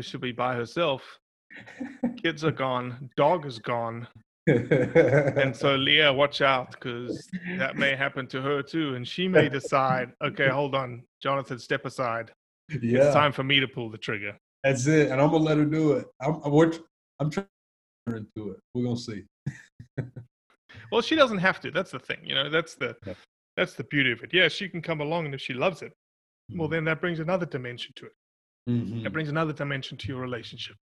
She'll 0.00 0.20
be 0.20 0.32
by 0.32 0.54
herself. 0.54 1.18
Kids 2.22 2.44
are 2.44 2.52
gone. 2.52 3.10
Dog 3.16 3.46
is 3.46 3.58
gone. 3.58 4.06
And 4.46 5.54
so 5.54 5.74
Leah, 5.76 6.12
watch 6.12 6.40
out 6.40 6.70
because 6.72 7.28
that 7.58 7.76
may 7.76 7.94
happen 7.96 8.26
to 8.28 8.40
her 8.40 8.62
too, 8.62 8.94
and 8.94 9.06
she 9.06 9.28
may 9.28 9.48
decide, 9.48 10.12
okay, 10.22 10.48
hold 10.48 10.74
on, 10.74 11.02
Jonathan, 11.22 11.58
step 11.58 11.84
aside. 11.84 12.30
yeah, 12.82 13.04
It's 13.06 13.14
time 13.14 13.32
for 13.32 13.42
me 13.44 13.60
to 13.60 13.68
pull 13.68 13.90
the 13.90 13.98
trigger. 13.98 14.36
that's 14.62 14.86
it. 14.86 15.10
And 15.10 15.20
I'm 15.20 15.30
gonna 15.30 15.44
let 15.44 15.58
her 15.58 15.64
do 15.64 15.92
it. 15.92 16.06
I'm, 16.20 16.40
I'm, 16.44 16.52
I'm 17.20 17.30
trying 17.30 17.46
to 17.46 18.12
her 18.12 18.16
into 18.18 18.50
it. 18.50 18.58
We're 18.74 18.84
gonna 18.84 18.96
see. 18.96 19.24
Well, 20.92 21.00
she 21.02 21.16
doesn't 21.16 21.38
have 21.38 21.58
to. 21.62 21.70
That's 21.72 21.90
the 21.90 21.98
thing, 21.98 22.18
you 22.22 22.34
know. 22.34 22.48
That's 22.48 22.74
the 22.76 22.94
Yeah. 23.04 23.14
that's 23.56 23.74
the 23.74 23.82
beauty 23.84 24.12
of 24.12 24.22
it. 24.22 24.32
Yeah, 24.32 24.46
she 24.46 24.68
can 24.68 24.80
come 24.82 25.00
along, 25.00 25.24
and 25.24 25.34
if 25.34 25.40
she 25.40 25.52
loves 25.52 25.82
it, 25.82 25.92
well, 26.54 26.68
then 26.68 26.84
that 26.84 27.00
brings 27.00 27.18
another 27.18 27.46
dimension 27.46 27.92
to 27.96 28.06
it. 28.06 28.12
Mhm. 28.70 29.02
That 29.02 29.12
brings 29.12 29.28
another 29.28 29.52
dimension 29.52 29.96
to 29.98 30.08
your 30.08 30.20
relationship. 30.20 30.76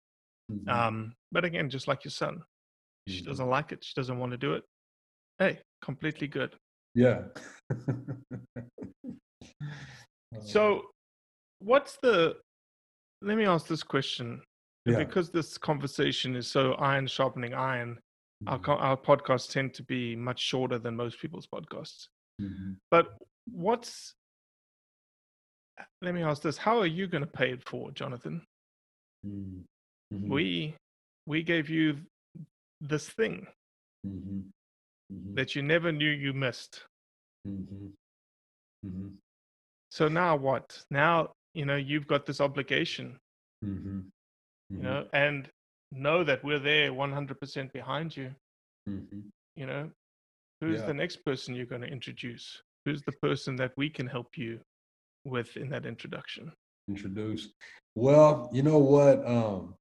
Mhm. 0.51 0.67
Um, 0.69 1.13
but 1.31 1.45
again, 1.45 1.69
just 1.69 1.87
like 1.87 2.03
your 2.03 2.11
son, 2.11 2.41
she 3.07 3.21
Mhm. 3.21 3.25
doesn't 3.25 3.49
like 3.49 3.71
it. 3.71 3.83
She 3.83 3.93
doesn't 3.95 4.17
want 4.19 4.31
to 4.31 4.37
do 4.37 4.53
it. 4.53 4.63
Hey, 5.39 5.61
completely 5.81 6.27
good. 6.27 6.55
Yeah. 6.93 7.27
So, 10.43 10.91
what's 11.59 11.97
the? 11.97 12.39
Let 13.21 13.37
me 13.37 13.45
ask 13.45 13.67
this 13.67 13.83
question. 13.83 14.41
Yeah. 14.85 14.97
Because 14.97 15.29
this 15.29 15.57
conversation 15.57 16.35
is 16.35 16.47
so 16.47 16.73
iron 16.75 17.05
sharpening 17.05 17.53
iron, 17.53 17.99
our 18.47 18.57
Mhm. 18.57 18.63
co- 18.63 18.77
our 18.77 18.97
podcasts 18.97 19.51
tend 19.51 19.73
to 19.75 19.83
be 19.83 20.15
much 20.15 20.39
shorter 20.39 20.79
than 20.79 20.95
most 20.95 21.19
people's 21.19 21.47
podcasts. 21.47 22.07
Mhm. 22.39 22.77
But 22.89 23.17
what's? 23.45 24.15
Let 26.01 26.13
me 26.15 26.23
ask 26.23 26.41
this: 26.41 26.57
How 26.57 26.79
are 26.79 26.87
you 26.87 27.07
going 27.07 27.23
to 27.25 27.29
pay 27.31 27.51
it 27.51 27.63
forward, 27.67 27.95
Jonathan? 27.95 28.45
Mhm. 29.25 29.65
Mhm. 30.13 30.29
We 30.29 30.75
we 31.27 31.43
gave 31.43 31.69
you 31.69 32.05
this 32.81 33.09
thing 33.09 33.47
Mhm. 34.05 34.51
Mhm. 35.11 35.35
that 35.35 35.55
you 35.55 35.61
never 35.61 35.91
knew 35.91 36.09
you 36.09 36.33
missed. 36.33 36.83
Mhm. 37.47 37.93
Mhm. 38.85 39.17
So 39.91 40.07
now 40.07 40.35
what? 40.35 40.85
Now 40.89 41.33
you 41.53 41.65
know 41.65 41.75
you've 41.75 42.07
got 42.07 42.25
this 42.25 42.39
obligation 42.41 43.19
Mhm. 43.63 44.09
you 44.69 44.77
Mhm. 44.77 44.81
know 44.81 45.09
and 45.13 45.49
know 45.91 46.23
that 46.23 46.41
we're 46.43 46.59
there 46.59 46.93
100% 46.93 47.73
behind 47.73 48.15
you 48.15 48.33
you 49.55 49.65
know 49.65 49.91
who's 50.61 50.79
Yeah. 50.79 50.87
the 50.87 50.93
next 50.93 51.17
person 51.25 51.53
you're 51.53 51.65
going 51.65 51.81
to 51.81 51.87
introduce 51.89 52.63
who's 52.85 53.01
the 53.01 53.11
person 53.21 53.57
that 53.57 53.73
we 53.75 53.89
can 53.89 54.07
help 54.07 54.37
you 54.37 54.61
with 55.25 55.57
in 55.57 55.69
that 55.69 55.85
introduction 55.85 56.51
Introduce. 56.87 57.53
Well, 57.95 58.49
you 58.51 58.63
know 58.63 58.79
what? 58.79 59.25
Um, 59.25 59.75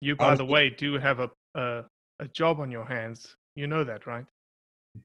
you 0.00 0.14
by 0.16 0.34
the 0.34 0.44
way 0.44 0.68
do 0.70 0.98
have 0.98 1.20
a, 1.20 1.30
a 1.54 1.84
a 2.20 2.28
job 2.28 2.60
on 2.60 2.70
your 2.70 2.84
hands 2.84 3.36
you 3.56 3.66
know 3.66 3.84
that 3.84 4.06
right 4.06 4.26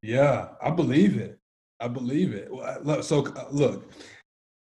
yeah, 0.02 0.50
I 0.62 0.72
believe 0.72 1.18
it. 1.18 1.40
I 1.80 1.88
believe 1.88 2.34
it. 2.34 2.50
So 3.04 3.26
uh, 3.26 3.46
look, 3.52 3.92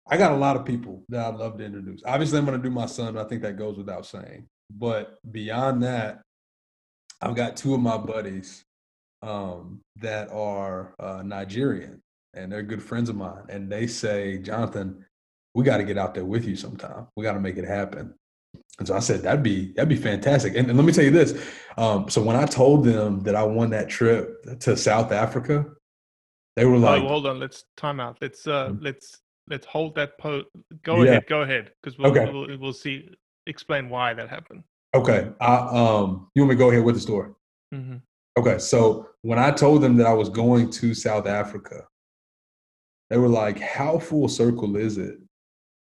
I 0.09 0.17
got 0.17 0.33
a 0.33 0.37
lot 0.37 0.57
of 0.57 0.65
people 0.65 1.03
that 1.09 1.27
I'd 1.27 1.37
love 1.37 1.59
to 1.59 1.65
introduce. 1.65 2.03
Obviously, 2.07 2.39
I'm 2.39 2.47
going 2.47 2.61
to 2.61 2.63
do 2.63 2.73
my 2.73 2.87
son. 2.87 3.17
I 3.17 3.25
think 3.25 3.43
that 3.43 3.57
goes 3.57 3.77
without 3.77 4.07
saying. 4.07 4.47
But 4.71 5.19
beyond 5.31 5.83
that, 5.83 6.23
I've 7.21 7.35
got 7.35 7.57
two 7.57 7.75
of 7.75 7.81
my 7.81 7.99
buddies 7.99 8.63
um, 9.23 9.81
that 9.97 10.31
are 10.33 10.95
uh, 10.99 11.23
Nigerian, 11.25 12.01
and 12.35 12.51
they're 12.51 12.63
good 12.63 12.83
friends 12.83 13.09
of 13.09 13.17
mine. 13.17 13.45
And 13.49 13.71
they 13.71 13.87
say, 13.87 14.39
Jonathan, 14.39 15.05
we 15.55 15.65
got 15.65 15.79
to 15.79 15.85
get 15.85 15.99
out 15.99 16.15
there 16.15 16.25
with 16.25 16.45
you 16.47 16.57
sometime. 16.57 17.09
We 17.17 17.25
got 17.25 17.35
to 17.35 17.41
make 17.41 17.59
it 17.59 17.67
happen. 17.67 18.15
And 18.79 18.89
so 18.89 18.95
I 18.95 19.01
said, 19.01 19.23
that'd 19.23 19.43
be 19.43 19.73
that'd 19.73 19.89
be 19.89 19.97
fantastic. 19.97 20.57
And, 20.57 20.69
and 20.69 20.77
let 20.77 20.85
me 20.85 20.93
tell 20.93 21.05
you 21.05 21.11
this. 21.11 21.35
Um, 21.77 22.09
so 22.09 22.23
when 22.23 22.37
I 22.37 22.47
told 22.47 22.85
them 22.85 23.21
that 23.21 23.35
I 23.35 23.43
won 23.43 23.71
that 23.71 23.89
trip 23.89 24.43
to 24.61 24.77
South 24.77 25.13
Africa, 25.13 25.67
they 26.57 26.65
were 26.65 26.79
like, 26.79 27.03
oh 27.03 27.09
hold 27.09 27.27
on 27.27 27.39
let's 27.41 27.65
time 27.77 27.99
out 28.01 28.19
let's 28.21 28.47
uh 28.47 28.69
Mhm. 28.69 28.79
let's 28.83 29.21
let's 29.49 29.67
hold 29.67 29.95
that 29.95 30.19
po 30.19 30.43
go 30.83 31.03
Yeah. 31.03 31.13
ahead 31.13 31.27
go 31.27 31.43
ahead 31.43 31.73
because 31.83 31.99
we'll, 31.99 32.11
Okay. 32.11 32.31
we'll 32.31 32.59
we'll 32.59 32.73
see 32.73 33.09
explain 33.47 33.89
why 33.89 34.13
that 34.15 34.29
happened 34.29 34.63
okay, 34.95 35.31
I, 35.41 35.55
um, 35.57 36.31
you 36.35 36.43
want 36.43 36.51
me 36.51 36.55
to 36.57 36.59
go 36.59 36.71
ahead 36.71 36.85
with 36.85 36.95
the 36.97 37.01
story? 37.01 37.31
hmm 37.73 37.97
Okay, 38.39 38.59
so 38.59 39.09
when 39.23 39.39
I 39.39 39.51
told 39.51 39.83
them 39.83 39.97
that 39.97 40.07
I 40.07 40.13
was 40.13 40.29
going 40.29 40.71
to 40.73 40.95
South 40.95 41.27
Africa, 41.27 41.87
they 43.11 43.17
were 43.19 43.29
like, 43.29 43.59
How 43.59 43.99
full 43.99 44.29
circle 44.29 44.77
is 44.77 44.99
it 44.99 45.19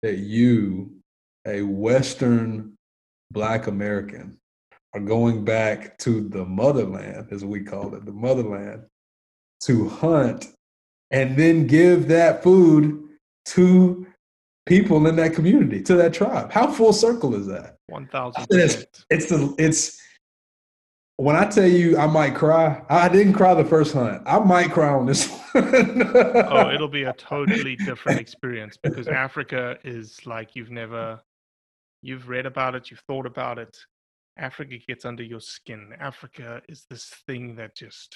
that 0.01 0.17
you, 0.19 0.94
a 1.45 1.61
Western 1.61 2.75
Black 3.31 3.67
American, 3.67 4.37
are 4.93 4.99
going 5.01 5.43
back 5.43 5.97
to 5.99 6.21
the 6.29 6.45
motherland, 6.45 7.27
as 7.31 7.43
we 7.43 7.61
call 7.63 7.93
it, 7.95 8.05
the 8.05 8.11
motherland, 8.11 8.83
to 9.61 9.89
hunt 9.89 10.47
and 11.11 11.35
then 11.37 11.67
give 11.67 12.07
that 12.07 12.41
food 12.41 13.03
to 13.45 14.07
people 14.65 15.05
in 15.07 15.15
that 15.17 15.33
community, 15.33 15.81
to 15.83 15.95
that 15.95 16.13
tribe. 16.13 16.51
How 16.51 16.71
full 16.71 16.93
circle 16.93 17.35
is 17.35 17.47
that? 17.47 17.77
One 17.87 18.07
thousand 18.07 18.47
It's 18.49 18.85
it's 19.09 19.29
the 19.29 19.53
it's 19.59 19.99
when 21.17 21.35
I 21.35 21.45
tell 21.45 21.67
you 21.67 21.97
I 21.97 22.07
might 22.07 22.35
cry, 22.35 22.81
I 22.89 23.07
didn't 23.09 23.33
cry 23.33 23.53
the 23.53 23.63
first 23.63 23.93
hunt. 23.93 24.21
I 24.25 24.39
might 24.39 24.71
cry 24.71 24.89
on 24.89 25.05
this 25.05 25.27
one. 25.53 26.11
Oh, 26.15 26.71
it'll 26.73 26.87
be 26.87 27.03
a 27.03 27.13
totally 27.13 27.75
different 27.77 28.19
experience 28.19 28.77
because 28.77 29.07
Africa 29.07 29.77
is 29.83 30.25
like 30.25 30.55
you've 30.55 30.71
never, 30.71 31.21
you've 32.05 32.29
read 32.29 32.45
about 32.45 32.75
it, 32.75 32.91
you've 32.91 33.03
thought 33.07 33.25
about 33.25 33.57
it. 33.57 33.75
Africa 34.37 34.77
gets 34.87 35.05
under 35.05 35.23
your 35.23 35.39
skin. 35.39 35.93
Africa 35.99 36.61
is 36.69 36.85
this 36.89 37.11
thing 37.25 37.55
that 37.55 37.75
just 37.75 38.15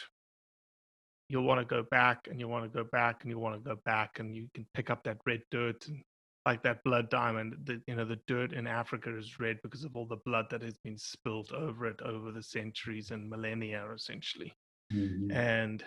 you'll 1.30 1.44
want 1.44 1.60
to 1.60 1.66
go 1.66 1.84
back 1.90 2.28
and 2.30 2.40
you 2.40 2.48
want 2.48 2.66
to 2.66 2.70
go 2.70 2.88
back 2.92 3.22
and 3.22 3.32
you 3.32 3.40
want 3.40 3.56
to 3.56 3.70
go 3.70 3.80
back 3.86 4.20
and 4.20 4.36
you 4.36 4.48
can 4.54 4.66
pick 4.74 4.90
up 4.90 5.04
that 5.04 5.18
red 5.26 5.42
dirt 5.52 5.88
and 5.88 6.02
like 6.46 6.64
that 6.64 6.84
blood 6.84 7.10
diamond. 7.10 7.56
The, 7.66 7.82
you 7.88 7.96
know, 7.96 8.06
the 8.06 8.20
dirt 8.28 8.54
in 8.54 8.66
Africa 8.66 9.16
is 9.16 9.40
red 9.40 9.60
because 9.64 9.84
of 9.84 9.96
all 9.96 10.08
the 10.08 10.18
blood 10.26 10.48
that 10.50 10.62
has 10.62 10.78
been 10.84 10.98
spilled 10.98 11.52
over 11.52 11.86
it 11.88 12.02
over 12.02 12.32
the 12.32 12.44
centuries 12.44 13.12
and 13.12 13.30
millennia, 13.30 13.88
essentially. 13.94 14.54
Mhm. 14.94 15.32
And 15.32 15.84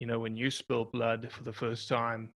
you 0.00 0.06
know, 0.06 0.18
when 0.18 0.36
you 0.36 0.50
spill 0.50 0.84
blood 0.84 1.30
for 1.32 1.44
the 1.44 1.52
first 1.52 1.88
time, 1.88 2.32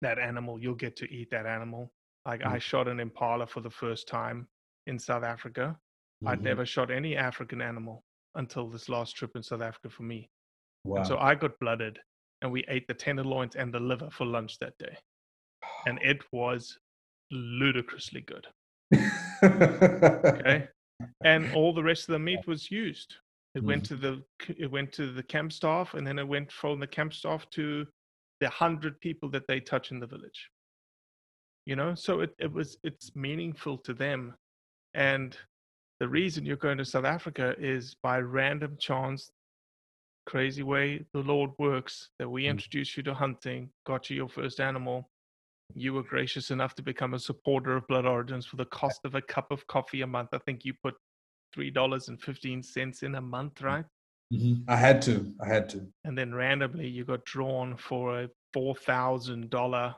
that 0.00 0.18
animal, 0.18 0.60
you'll 0.60 0.74
get 0.74 0.96
to 0.96 1.10
eat 1.12 1.30
that 1.30 1.46
animal. 1.46 1.92
Like 2.26 2.44
I 2.44 2.58
shot 2.58 2.88
an 2.88 3.00
impala 3.00 3.46
for 3.46 3.60
the 3.60 3.70
first 3.70 4.06
time 4.06 4.48
in 4.86 4.98
South 4.98 5.24
Africa. 5.24 5.76
I'd 6.24 6.38
Mhm. 6.38 6.42
never 6.42 6.66
shot 6.66 6.90
any 6.90 7.16
African 7.16 7.60
animal 7.60 8.04
until 8.36 8.68
this 8.68 8.88
last 8.88 9.16
trip 9.16 9.34
in 9.34 9.42
South 9.42 9.60
Africa 9.60 9.90
for 9.90 10.04
me. 10.04 10.30
Wow. 10.84 10.98
And 10.98 11.06
so 11.06 11.18
I 11.18 11.34
got 11.34 11.58
blooded 11.58 12.00
and 12.40 12.50
we 12.52 12.64
ate 12.68 12.86
the 12.86 12.94
tenderloins 12.94 13.56
and 13.56 13.72
the 13.74 13.80
liver 13.80 14.10
for 14.10 14.24
lunch 14.24 14.58
that 14.58 14.76
day. 14.78 14.96
And 15.86 15.98
it 16.02 16.22
was 16.32 16.78
ludicrously 17.30 18.20
good. 18.20 18.46
Okay. 18.94 20.68
and 21.24 21.52
all 21.52 21.72
the 21.74 21.82
rest 21.82 22.08
of 22.08 22.12
the 22.12 22.18
meat 22.18 22.46
was 22.46 22.70
used. 22.70 23.16
It 23.56 23.64
went 23.64 23.84
to 23.86 23.96
the 23.96 24.24
it 24.56 24.70
went 24.70 24.92
to 24.92 25.12
the 25.12 25.22
camp 25.22 25.52
staff, 25.52 25.94
and 25.94 26.06
then 26.06 26.18
it 26.18 26.26
went 26.26 26.50
from 26.52 26.78
the 26.80 26.86
camp 26.86 27.12
staff 27.12 27.48
to 27.50 27.86
the 28.40 28.48
hundred 28.48 29.00
people 29.00 29.28
that 29.30 29.46
they 29.48 29.60
touch 29.60 29.90
in 29.90 29.98
the 29.98 30.06
village. 30.06 30.48
You 31.64 31.76
know, 31.76 31.94
so 31.94 32.20
it, 32.20 32.34
it 32.38 32.52
was 32.52 32.76
it's 32.82 33.14
meaningful 33.14 33.78
to 33.78 33.94
them, 33.94 34.34
and 34.94 35.36
the 36.00 36.08
reason 36.08 36.44
you're 36.44 36.56
going 36.56 36.78
to 36.78 36.84
South 36.84 37.04
Africa 37.04 37.54
is 37.58 37.94
by 38.02 38.18
random 38.18 38.76
chance, 38.80 39.30
crazy 40.26 40.64
way 40.64 41.04
the 41.12 41.20
Lord 41.20 41.50
works 41.58 42.10
that 42.18 42.28
we 42.28 42.46
introduced 42.46 42.96
you 42.96 43.04
to 43.04 43.14
hunting, 43.14 43.70
got 43.86 44.10
you 44.10 44.16
your 44.16 44.28
first 44.28 44.58
animal. 44.58 45.08
You 45.74 45.94
were 45.94 46.02
gracious 46.02 46.50
enough 46.50 46.74
to 46.74 46.82
become 46.82 47.14
a 47.14 47.18
supporter 47.18 47.76
of 47.76 47.86
Blood 47.86 48.06
Origins 48.06 48.44
for 48.44 48.56
the 48.56 48.66
cost 48.66 49.00
of 49.04 49.14
a 49.14 49.22
cup 49.22 49.52
of 49.52 49.64
coffee 49.68 50.02
a 50.02 50.06
month. 50.06 50.30
I 50.32 50.38
think 50.38 50.64
you 50.64 50.74
put 50.82 50.94
three 51.54 51.70
dollars 51.70 52.08
and 52.08 52.20
fifteen 52.20 52.62
cents 52.62 53.04
in 53.04 53.14
a 53.14 53.20
month, 53.20 53.62
right? 53.62 53.84
Mhm. 54.34 54.64
I 54.66 54.76
had 54.76 55.00
to. 55.02 55.32
I 55.40 55.46
had 55.46 55.68
to. 55.70 55.86
And 56.04 56.18
then 56.18 56.34
randomly 56.34 56.88
you 56.88 57.04
got 57.04 57.24
drawn 57.24 57.76
for 57.76 58.22
a 58.22 58.28
four 58.52 58.74
thousand 58.74 59.50
dollar 59.50 59.94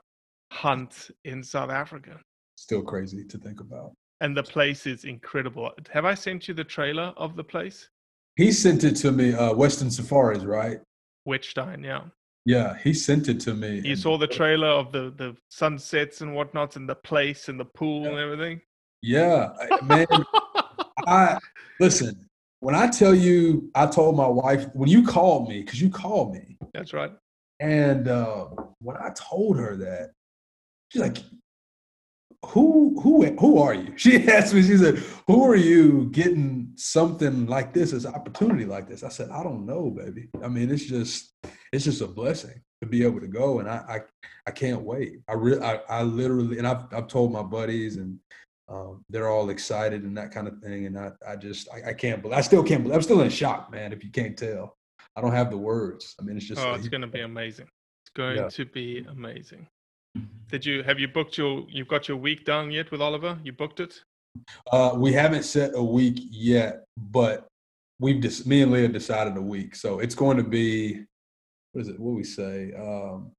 hunt 0.52 1.11
in 1.24 1.42
South 1.42 1.70
Africa. 1.70 2.20
Still 2.57 2.83
crazy 2.83 3.24
to 3.24 3.38
think 3.38 3.61
about. 3.61 3.92
And 4.20 4.37
the 4.37 4.42
place 4.42 4.87
is 4.87 5.04
incredible. 5.04 5.70
Have 5.90 6.04
I 6.04 6.14
sent 6.14 6.48
you 6.48 6.54
the 6.54 6.64
trailer 6.64 7.12
of 7.16 7.37
the 7.37 7.44
place? 7.44 7.88
He 8.37 8.52
sent 8.52 8.85
it 8.85 8.96
to 8.96 9.12
me. 9.12 9.33
Uh, 9.35 9.54
Western 9.54 9.90
Safaris, 9.90 10.44
right? 10.44 10.78
Witchstein, 11.28 11.85
yeah. 11.85 12.02
Yeah, 12.46 12.76
he 12.83 12.92
sent 12.92 13.28
it 13.28 13.40
to 13.40 13.54
me. 13.54 13.80
You 13.85 13.96
saw 13.96 14.18
the 14.18 14.26
trailer 14.26 14.68
of 14.68 14.92
the 14.92 15.14
the 15.16 15.35
sunsets 15.50 16.20
and 16.20 16.35
whatnot, 16.35 16.76
and 16.76 16.87
the 16.88 16.94
place 16.94 17.48
and 17.48 17.59
the 17.59 17.64
pool 17.64 18.07
and 18.07 18.18
everything. 18.18 18.61
Yeah, 19.02 19.48
man. 19.83 20.07
I 21.07 21.38
listen. 21.80 22.28
When 22.61 22.74
I 22.74 22.87
tell 22.88 23.14
you, 23.14 23.70
I 23.74 23.87
told 23.87 24.16
my 24.16 24.26
wife 24.26 24.66
when 24.74 24.88
you 24.88 25.04
called 25.07 25.48
me 25.48 25.61
because 25.62 25.80
you 25.80 25.90
called 25.90 26.35
me, 26.35 26.57
That's 26.72 26.92
right. 26.92 27.12
and 27.61 28.09
uh, 28.09 28.46
when 28.80 28.96
I 28.96 29.11
told 29.14 29.59
her 29.59 29.76
that, 29.76 30.12
she's 30.90 31.03
like, 31.03 31.18
"Who, 32.47 33.01
who, 33.03 33.25
who 33.37 33.59
are 33.59 33.75
you?" 33.75 33.94
She 33.99 34.27
asked 34.29 34.55
me. 34.55 34.62
She 34.62 34.77
said, 34.77 34.99
"Who 35.27 35.44
are 35.44 35.57
you 35.57 36.09
getting 36.11 36.73
something 36.77 37.47
like 37.47 37.73
this, 37.73 37.92
as 37.92 38.07
opportunity 38.07 38.64
like 38.64 38.88
this?" 38.88 39.03
I 39.03 39.09
said, 39.09 39.31
"I 39.31 39.42
don't 39.42 39.66
know, 39.66 39.90
baby. 39.90 40.29
I 40.42 40.49
mean, 40.49 40.70
it's 40.70 40.85
just, 40.87 41.33
it's 41.73 41.85
just 41.85 42.03
a 42.03 42.07
blessing 42.07 42.61
to 42.83 42.88
be 42.88 43.05
able 43.05 43.20
to 43.20 43.29
go, 43.29 43.61
and 43.61 43.68
I, 43.68 43.77
I, 43.88 44.01
I 44.47 44.51
can't 44.51 44.83
wait. 44.83 45.20
I 45.29 45.33
really, 45.35 45.62
I, 45.62 45.77
I 45.88 46.03
literally, 46.03 46.59
and 46.59 46.66
I've, 46.66 46.85
I've 46.92 47.09
told 47.09 47.33
my 47.33 47.42
buddies, 47.42 47.97
and 47.97 48.18
um, 48.68 49.05
they're 49.09 49.29
all 49.31 49.51
excited 49.51 50.03
and 50.03 50.16
that 50.18 50.31
kind 50.33 50.49
of 50.49 50.59
thing, 50.59 50.87
and 50.87 50.99
I, 50.99 51.12
I 51.27 51.37
just, 51.37 51.68
I, 51.73 51.90
I 51.90 51.92
can't 51.94 52.20
believe, 52.23 52.37
I 52.37 52.40
still 52.42 52.62
can't 52.62 52.83
believe, 52.83 52.97
I'm 52.97 53.03
still 53.03 53.20
in 53.23 53.31
shock, 53.31 53.70
man. 53.70 53.92
If 53.92 54.03
you 54.05 54.11
can't 54.11 54.37
tell, 54.37 54.77
I 55.16 55.20
don't 55.20 55.33
have 55.33 55.51
the 55.51 55.57
words. 55.59 56.14
I 56.20 56.25
mean, 56.25 56.37
it's 56.37 56.47
just, 56.47 56.61
oh, 56.61 56.75
it's 56.75 56.88
going 56.88 57.01
to 57.03 57.07
be 57.07 57.20
amazing. 57.20 57.68
It's 58.03 58.11
going 58.14 58.37
Yeah. 58.37 58.49
to 58.49 58.64
be 58.66 59.07
amazing. 59.09 59.66
Did 60.50 60.64
you 60.64 60.83
have 60.83 60.98
you 61.00 61.09
booked 61.09 61.37
your 61.37 61.64
you've 61.68 61.88
got 61.88 62.07
your 62.09 62.16
week 62.16 62.44
done 62.44 62.70
yet 62.70 62.90
with 62.90 63.00
Oliver? 63.00 63.38
You 63.42 63.53
booked 63.53 63.81
it? 63.81 64.03
Uh, 64.70 64.92
we 64.96 65.12
haven't 65.12 65.44
set 65.44 65.72
a 65.74 65.83
week 65.83 66.18
yet, 66.31 66.85
but 66.96 67.46
we've 67.98 68.20
just 68.20 68.46
me 68.46 68.62
and 68.62 68.72
Leah 68.72 68.88
decided 68.88 69.37
a 69.37 69.42
week, 69.42 69.74
so 69.74 69.98
it's 70.00 70.14
going 70.14 70.37
to 70.37 70.44
be 70.44 71.05
what 71.72 71.83
is 71.83 71.88
it? 71.88 71.98
What 71.98 72.14
we 72.14 72.24
say? 72.24 72.72
Um, 72.74 73.33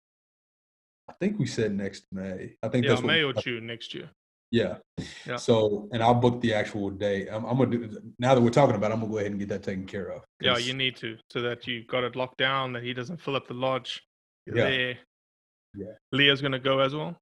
I 1.10 1.14
think 1.14 1.40
we 1.40 1.46
said 1.46 1.74
next 1.74 2.06
May. 2.12 2.56
I 2.64 2.68
think 2.68 2.84
Yeah, 2.86 2.92
that's 2.92 3.04
May 3.04 3.24
or 3.24 3.34
June 3.34 3.66
next 3.68 3.94
year. 3.94 4.10
Yeah. 4.52 4.78
Yeah. 5.26 5.38
So, 5.38 5.88
and 5.92 6.02
I'll 6.04 6.14
book 6.14 6.42
the 6.42 6.54
actual 6.54 6.90
date. 6.90 7.28
I'm, 7.32 7.46
I'm 7.46 7.58
gonna 7.58 7.72
do 7.72 7.98
now 8.20 8.36
that 8.36 8.42
we're 8.42 8.50
talking 8.50 8.76
about. 8.76 8.92
it, 8.92 8.96
I'm 8.96 9.00
gonna 9.02 9.12
go 9.12 9.18
ahead 9.20 9.32
and 9.32 9.40
get 9.40 9.50
that 9.50 9.64
taken 9.64 9.86
care 9.86 10.12
of. 10.12 10.24
Yeah, 10.42 10.58
you 10.58 10.74
need 10.74 10.96
to 10.98 11.18
so 11.32 11.42
that 11.42 11.68
you've 11.68 11.88
got 11.88 12.04
it 12.04 12.16
locked 12.16 12.38
down 12.38 12.74
that 12.74 12.84
he 12.84 12.94
doesn't 12.94 13.22
fill 13.22 13.36
up 13.36 13.48
the 13.48 13.54
lodge. 13.54 14.02
You're 14.46 14.58
Yeah. 14.58 14.70
there. 14.70 14.98
Yeah. 15.78 15.94
Leah's 16.12 16.42
gonna 16.42 16.60
go 16.60 16.80
as 16.80 16.96
well. 16.96 17.20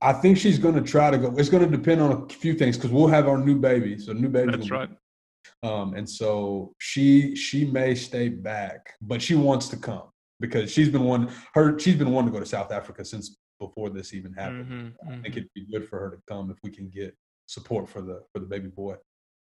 I 0.00 0.12
think 0.14 0.38
she's 0.38 0.58
gonna 0.58 0.82
try 0.82 1.10
to 1.10 1.18
go. 1.18 1.34
It's 1.36 1.48
gonna 1.48 1.68
depend 1.68 2.00
on 2.00 2.12
a 2.12 2.28
few 2.32 2.54
things 2.54 2.76
because 2.76 2.90
we'll 2.90 3.08
have 3.08 3.28
our 3.28 3.38
new 3.38 3.58
baby. 3.58 3.98
So 3.98 4.12
new 4.12 4.28
baby. 4.28 4.52
That's 4.52 4.70
right. 4.70 4.90
Um, 5.62 5.94
and 5.94 6.08
so 6.08 6.74
she 6.78 7.34
she 7.36 7.64
may 7.64 7.94
stay 7.94 8.28
back, 8.28 8.94
but 9.00 9.20
she 9.20 9.34
wants 9.34 9.68
to 9.68 9.76
come 9.76 10.04
because 10.40 10.70
she's 10.70 10.88
been 10.88 11.04
one 11.04 11.30
her 11.54 11.78
she's 11.78 11.96
been 11.96 12.12
wanting 12.12 12.30
to 12.30 12.36
go 12.38 12.40
to 12.40 12.48
South 12.48 12.72
Africa 12.72 13.04
since 13.04 13.36
before 13.58 13.90
this 13.90 14.14
even 14.14 14.32
happened. 14.34 14.94
Mhm, 15.02 15.12
I 15.12 15.20
think 15.22 15.36
it'd 15.36 15.52
be 15.54 15.66
good 15.70 15.88
for 15.88 15.98
her 15.98 16.10
to 16.10 16.22
come 16.28 16.50
if 16.50 16.58
we 16.62 16.70
can 16.70 16.88
get 16.88 17.16
support 17.46 17.88
for 17.88 18.00
the 18.02 18.22
for 18.32 18.38
the 18.38 18.46
baby 18.46 18.68
boy. 18.68 18.96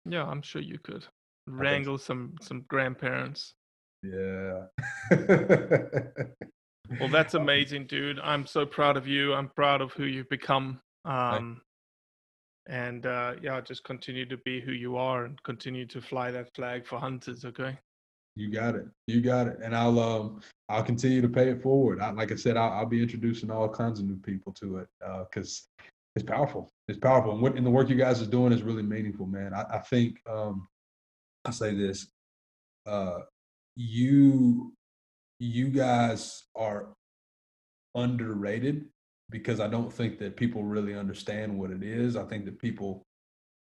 Yeah, 0.05 0.25
I'm 0.25 0.43
sure 0.43 0.61
you 0.61 0.79
could 0.79 1.07
wrangle 1.47 1.99
some 1.99 2.35
some 2.43 2.65
grandparents. 2.69 3.55
Yeah. 4.03 4.67
Well, 7.01 7.09
that's 7.09 7.35
amazing, 7.35 7.87
dude. 7.87 8.21
I'm 8.21 8.47
so 8.47 8.67
proud 8.67 8.97
of 8.97 9.07
you. 9.07 9.35
I'm 9.35 9.49
proud 9.49 9.81
of 9.81 9.93
who 9.93 10.05
you've 10.05 10.29
become. 10.29 10.81
Um, 11.05 11.61
and 12.67 13.07
uh, 13.07 13.35
yeah, 13.43 13.61
just 13.61 13.85
continue 13.85 14.27
to 14.27 14.37
be 14.39 14.61
who 14.61 14.73
you 14.73 14.97
are 14.97 15.25
and 15.25 15.43
continue 15.43 15.87
to 15.87 16.01
fly 16.01 16.31
that 16.31 16.55
flag 16.55 16.87
for 16.87 16.99
hunters. 16.99 17.45
Okay. 17.45 17.79
You 18.37 18.51
got 18.51 18.75
it. 18.75 18.87
You 19.07 19.21
got 19.21 19.47
it. 19.47 19.59
And 19.63 19.77
I'll 19.77 19.99
um 20.01 20.41
I'll 20.69 20.83
continue 20.83 21.21
to 21.23 21.29
pay 21.29 21.51
it 21.51 21.63
forward. 21.63 22.01
I, 22.01 22.11
like 22.11 22.33
I 22.33 22.37
said, 22.37 22.57
I'll, 22.57 22.73
I'll 22.73 22.87
be 22.87 23.03
introducing 23.03 23.51
all 23.51 23.69
kinds 23.69 24.01
of 24.01 24.07
new 24.07 24.17
people 24.17 24.53
to 24.55 24.79
it 24.79 24.89
because 25.29 25.69
it's 26.17 26.25
powerful. 26.25 26.71
It's 26.89 26.99
powerful, 26.99 27.33
and 27.33 27.41
what 27.41 27.57
and 27.57 27.65
the 27.65 27.71
work 27.71 27.89
you 27.89 27.97
guys 27.97 28.21
are 28.21 28.27
doing 28.27 28.53
is 28.53 28.63
really 28.63 28.83
meaningful, 28.83 29.27
man. 29.27 29.55
I, 29.55 29.65
I 29.77 29.79
think 29.79 30.19
um 30.29 30.67
I 31.45 31.51
say 31.51 31.75
this, 31.75 32.09
uh, 32.87 33.19
you 33.77 34.73
you 35.39 35.69
guys 35.69 36.45
are 36.55 36.89
underrated 37.95 38.87
because 39.31 39.61
I 39.61 39.69
don't 39.69 39.93
think 39.93 40.19
that 40.19 40.37
people 40.37 40.65
really 40.65 40.95
understand 40.95 41.59
what 41.59 41.71
it 41.71 41.83
is. 41.83 42.17
I 42.17 42.25
think 42.25 42.45
that 42.45 42.59
people 42.59 43.03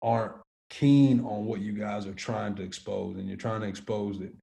aren't 0.01 0.33
keen 0.69 1.19
on 1.21 1.45
what 1.45 1.59
you 1.59 1.73
guys 1.73 2.07
are 2.07 2.13
trying 2.13 2.55
to 2.55 2.63
expose, 2.63 3.17
and 3.17 3.27
you're 3.27 3.37
trying 3.37 3.61
to 3.61 3.67
expose 3.67 4.19
that 4.19 4.33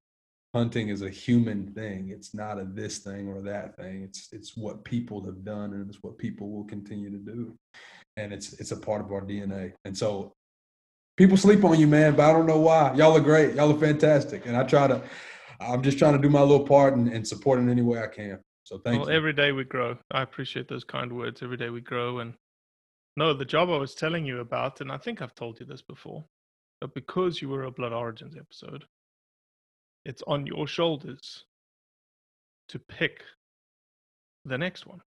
hunting 0.55 0.89
is 0.89 1.03
a 1.03 1.11
human 1.11 1.73
thing. 1.73 2.11
It's 2.11 2.35
not 2.35 2.61
a 2.61 2.65
this 2.65 2.99
thing 2.99 3.29
or 3.29 3.43
that 3.43 3.77
thing. 3.77 4.03
It's 4.03 4.29
it's 4.33 4.57
what 4.57 4.85
people 4.85 5.25
have 5.25 5.45
done, 5.45 5.73
and 5.73 5.89
it's 5.89 6.03
what 6.03 6.19
people 6.19 6.51
will 6.51 6.65
continue 6.65 7.11
to 7.11 7.19
do, 7.19 7.55
and 8.17 8.33
it's 8.33 8.53
it's 8.61 8.73
a 8.73 8.77
part 8.77 9.01
of 9.01 9.13
our 9.13 9.23
DNA. 9.23 9.73
And 9.85 9.97
so, 9.97 10.33
people 11.17 11.37
sleep 11.37 11.65
on 11.65 11.79
you, 11.81 11.87
man, 11.87 12.15
but 12.15 12.29
I 12.29 12.33
don't 12.33 12.47
know 12.47 12.61
why. 12.61 12.95
Y'all 12.95 13.17
are 13.17 13.21
great. 13.21 13.55
Y'all 13.55 13.75
are 13.75 13.81
fantastic, 13.81 14.47
and 14.47 14.57
I 14.57 14.65
try 14.65 14.87
to. 14.87 15.03
I'm 15.61 15.83
just 15.83 15.99
trying 15.99 16.15
to 16.15 16.23
do 16.23 16.31
my 16.31 16.41
little 16.41 16.67
part 16.67 16.95
and, 16.95 17.09
and 17.09 17.27
support 17.27 17.59
in 17.59 17.69
any 17.69 17.83
way 17.83 18.01
I 18.01 18.07
can. 18.07 18.39
So 18.65 18.79
thank 18.79 19.01
well, 19.01 19.11
you. 19.11 19.17
every 19.17 19.33
day 19.33 19.53
we 19.53 19.65
grow. 19.65 19.97
I 20.11 20.23
appreciate 20.23 20.69
those 20.69 20.85
kind 20.85 21.13
words. 21.17 21.43
Every 21.43 21.57
day 21.57 21.71
we 21.71 21.81
grow. 21.81 22.19
And 22.19 22.35
no, 23.17 23.33
the 23.33 23.45
job 23.45 23.71
I 23.71 23.79
was 23.79 23.95
telling 23.95 24.25
you 24.25 24.41
about, 24.41 24.81
and 24.81 24.93
I 24.93 24.99
think 24.99 25.23
I've 25.23 25.35
told 25.35 25.59
you 25.59 25.67
this 25.67 25.83
before, 25.83 26.25
but 26.81 26.95
because 26.95 27.43
you 27.43 27.49
were 27.49 27.65
a 27.65 27.71
Blood 27.71 27.93
Origins 27.93 28.37
episode, 28.37 28.85
it's 30.05 30.23
on 30.27 30.47
your 30.47 30.67
shoulders 30.67 31.45
to 32.69 32.79
pick 32.79 33.23
the 34.45 34.59
next 34.59 34.87
one. 34.87 35.01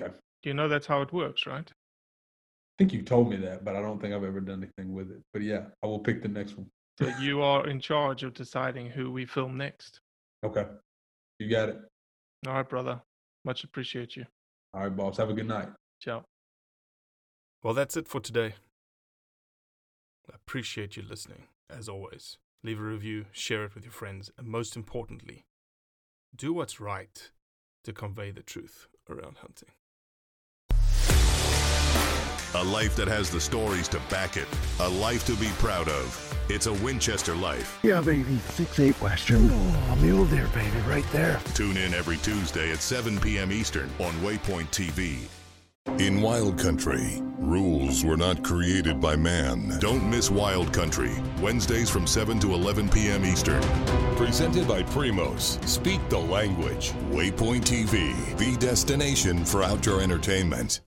Okay. 0.00 0.12
Do 0.42 0.50
you 0.50 0.54
know 0.54 0.68
that's 0.68 0.86
how 0.86 1.02
it 1.02 1.12
works, 1.12 1.46
right? 1.46 1.68
I 1.68 2.74
think 2.78 2.92
you 2.92 3.02
told 3.02 3.30
me 3.30 3.36
that, 3.38 3.64
but 3.64 3.74
I 3.74 3.80
don't 3.80 4.00
think 4.00 4.14
I've 4.14 4.24
ever 4.24 4.40
done 4.40 4.62
anything 4.62 4.94
with 4.94 5.10
it. 5.10 5.22
But 5.32 5.42
yeah, 5.42 5.64
I 5.82 5.86
will 5.86 5.98
pick 5.98 6.22
the 6.22 6.28
next 6.28 6.56
one. 6.56 6.66
So 6.98 7.08
you 7.20 7.42
are 7.42 7.68
in 7.68 7.80
charge 7.80 8.22
of 8.22 8.32
deciding 8.32 8.86
who 8.86 9.10
we 9.10 9.26
film 9.26 9.56
next. 9.56 10.00
Okay. 10.44 10.64
You 11.38 11.50
got 11.50 11.68
it. 11.68 11.78
All 12.46 12.54
right, 12.54 12.68
brother. 12.68 13.02
Much 13.44 13.64
appreciate 13.64 14.16
you. 14.16 14.24
All 14.72 14.82
right, 14.82 14.96
boss. 14.96 15.18
Have 15.18 15.30
a 15.30 15.34
good 15.34 15.46
night. 15.46 15.68
Ciao. 16.00 16.24
Well, 17.62 17.74
that's 17.74 17.96
it 17.96 18.08
for 18.08 18.20
today. 18.20 18.54
I 20.30 20.34
appreciate 20.34 20.96
you 20.96 21.02
listening, 21.02 21.44
as 21.68 21.88
always. 21.88 22.38
Leave 22.62 22.80
a 22.80 22.82
review, 22.82 23.26
share 23.30 23.64
it 23.64 23.74
with 23.74 23.84
your 23.84 23.92
friends, 23.92 24.30
and 24.38 24.48
most 24.48 24.74
importantly, 24.74 25.44
do 26.34 26.52
what's 26.52 26.80
right 26.80 27.30
to 27.84 27.92
convey 27.92 28.30
the 28.30 28.42
truth 28.42 28.88
around 29.08 29.38
hunting. 29.38 29.70
A 32.56 32.64
life 32.64 32.96
that 32.96 33.06
has 33.06 33.28
the 33.28 33.38
stories 33.38 33.86
to 33.88 34.00
back 34.08 34.38
it. 34.38 34.48
A 34.80 34.88
life 34.88 35.26
to 35.26 35.36
be 35.36 35.48
proud 35.58 35.90
of. 35.90 36.34
It's 36.48 36.64
a 36.64 36.72
Winchester 36.72 37.34
life. 37.34 37.78
Yeah, 37.82 38.00
baby. 38.00 38.38
6-8 38.56 38.98
Western. 39.02 39.50
Oh, 39.52 39.98
mule 40.00 40.24
deer, 40.24 40.48
baby, 40.54 40.78
right 40.88 41.04
there. 41.12 41.38
Tune 41.52 41.76
in 41.76 41.92
every 41.92 42.16
Tuesday 42.16 42.72
at 42.72 42.78
7 42.78 43.20
p.m. 43.20 43.52
Eastern 43.52 43.90
on 43.98 44.14
Waypoint 44.22 44.70
TV. 44.70 45.28
In 46.00 46.22
Wild 46.22 46.58
Country, 46.58 47.20
rules 47.38 48.02
were 48.02 48.16
not 48.16 48.42
created 48.42 49.02
by 49.02 49.16
man. 49.16 49.78
Don't 49.78 50.08
miss 50.08 50.30
Wild 50.30 50.72
Country, 50.72 51.12
Wednesdays 51.42 51.90
from 51.90 52.06
7 52.06 52.38
to 52.40 52.54
11 52.54 52.88
p.m. 52.88 53.26
Eastern. 53.26 53.62
Presented 54.16 54.66
by 54.66 54.82
Primos. 54.82 55.62
Speak 55.68 56.00
the 56.08 56.18
language. 56.18 56.92
Waypoint 57.10 57.64
TV, 57.64 58.14
the 58.38 58.56
destination 58.56 59.44
for 59.44 59.62
outdoor 59.62 60.00
entertainment. 60.00 60.80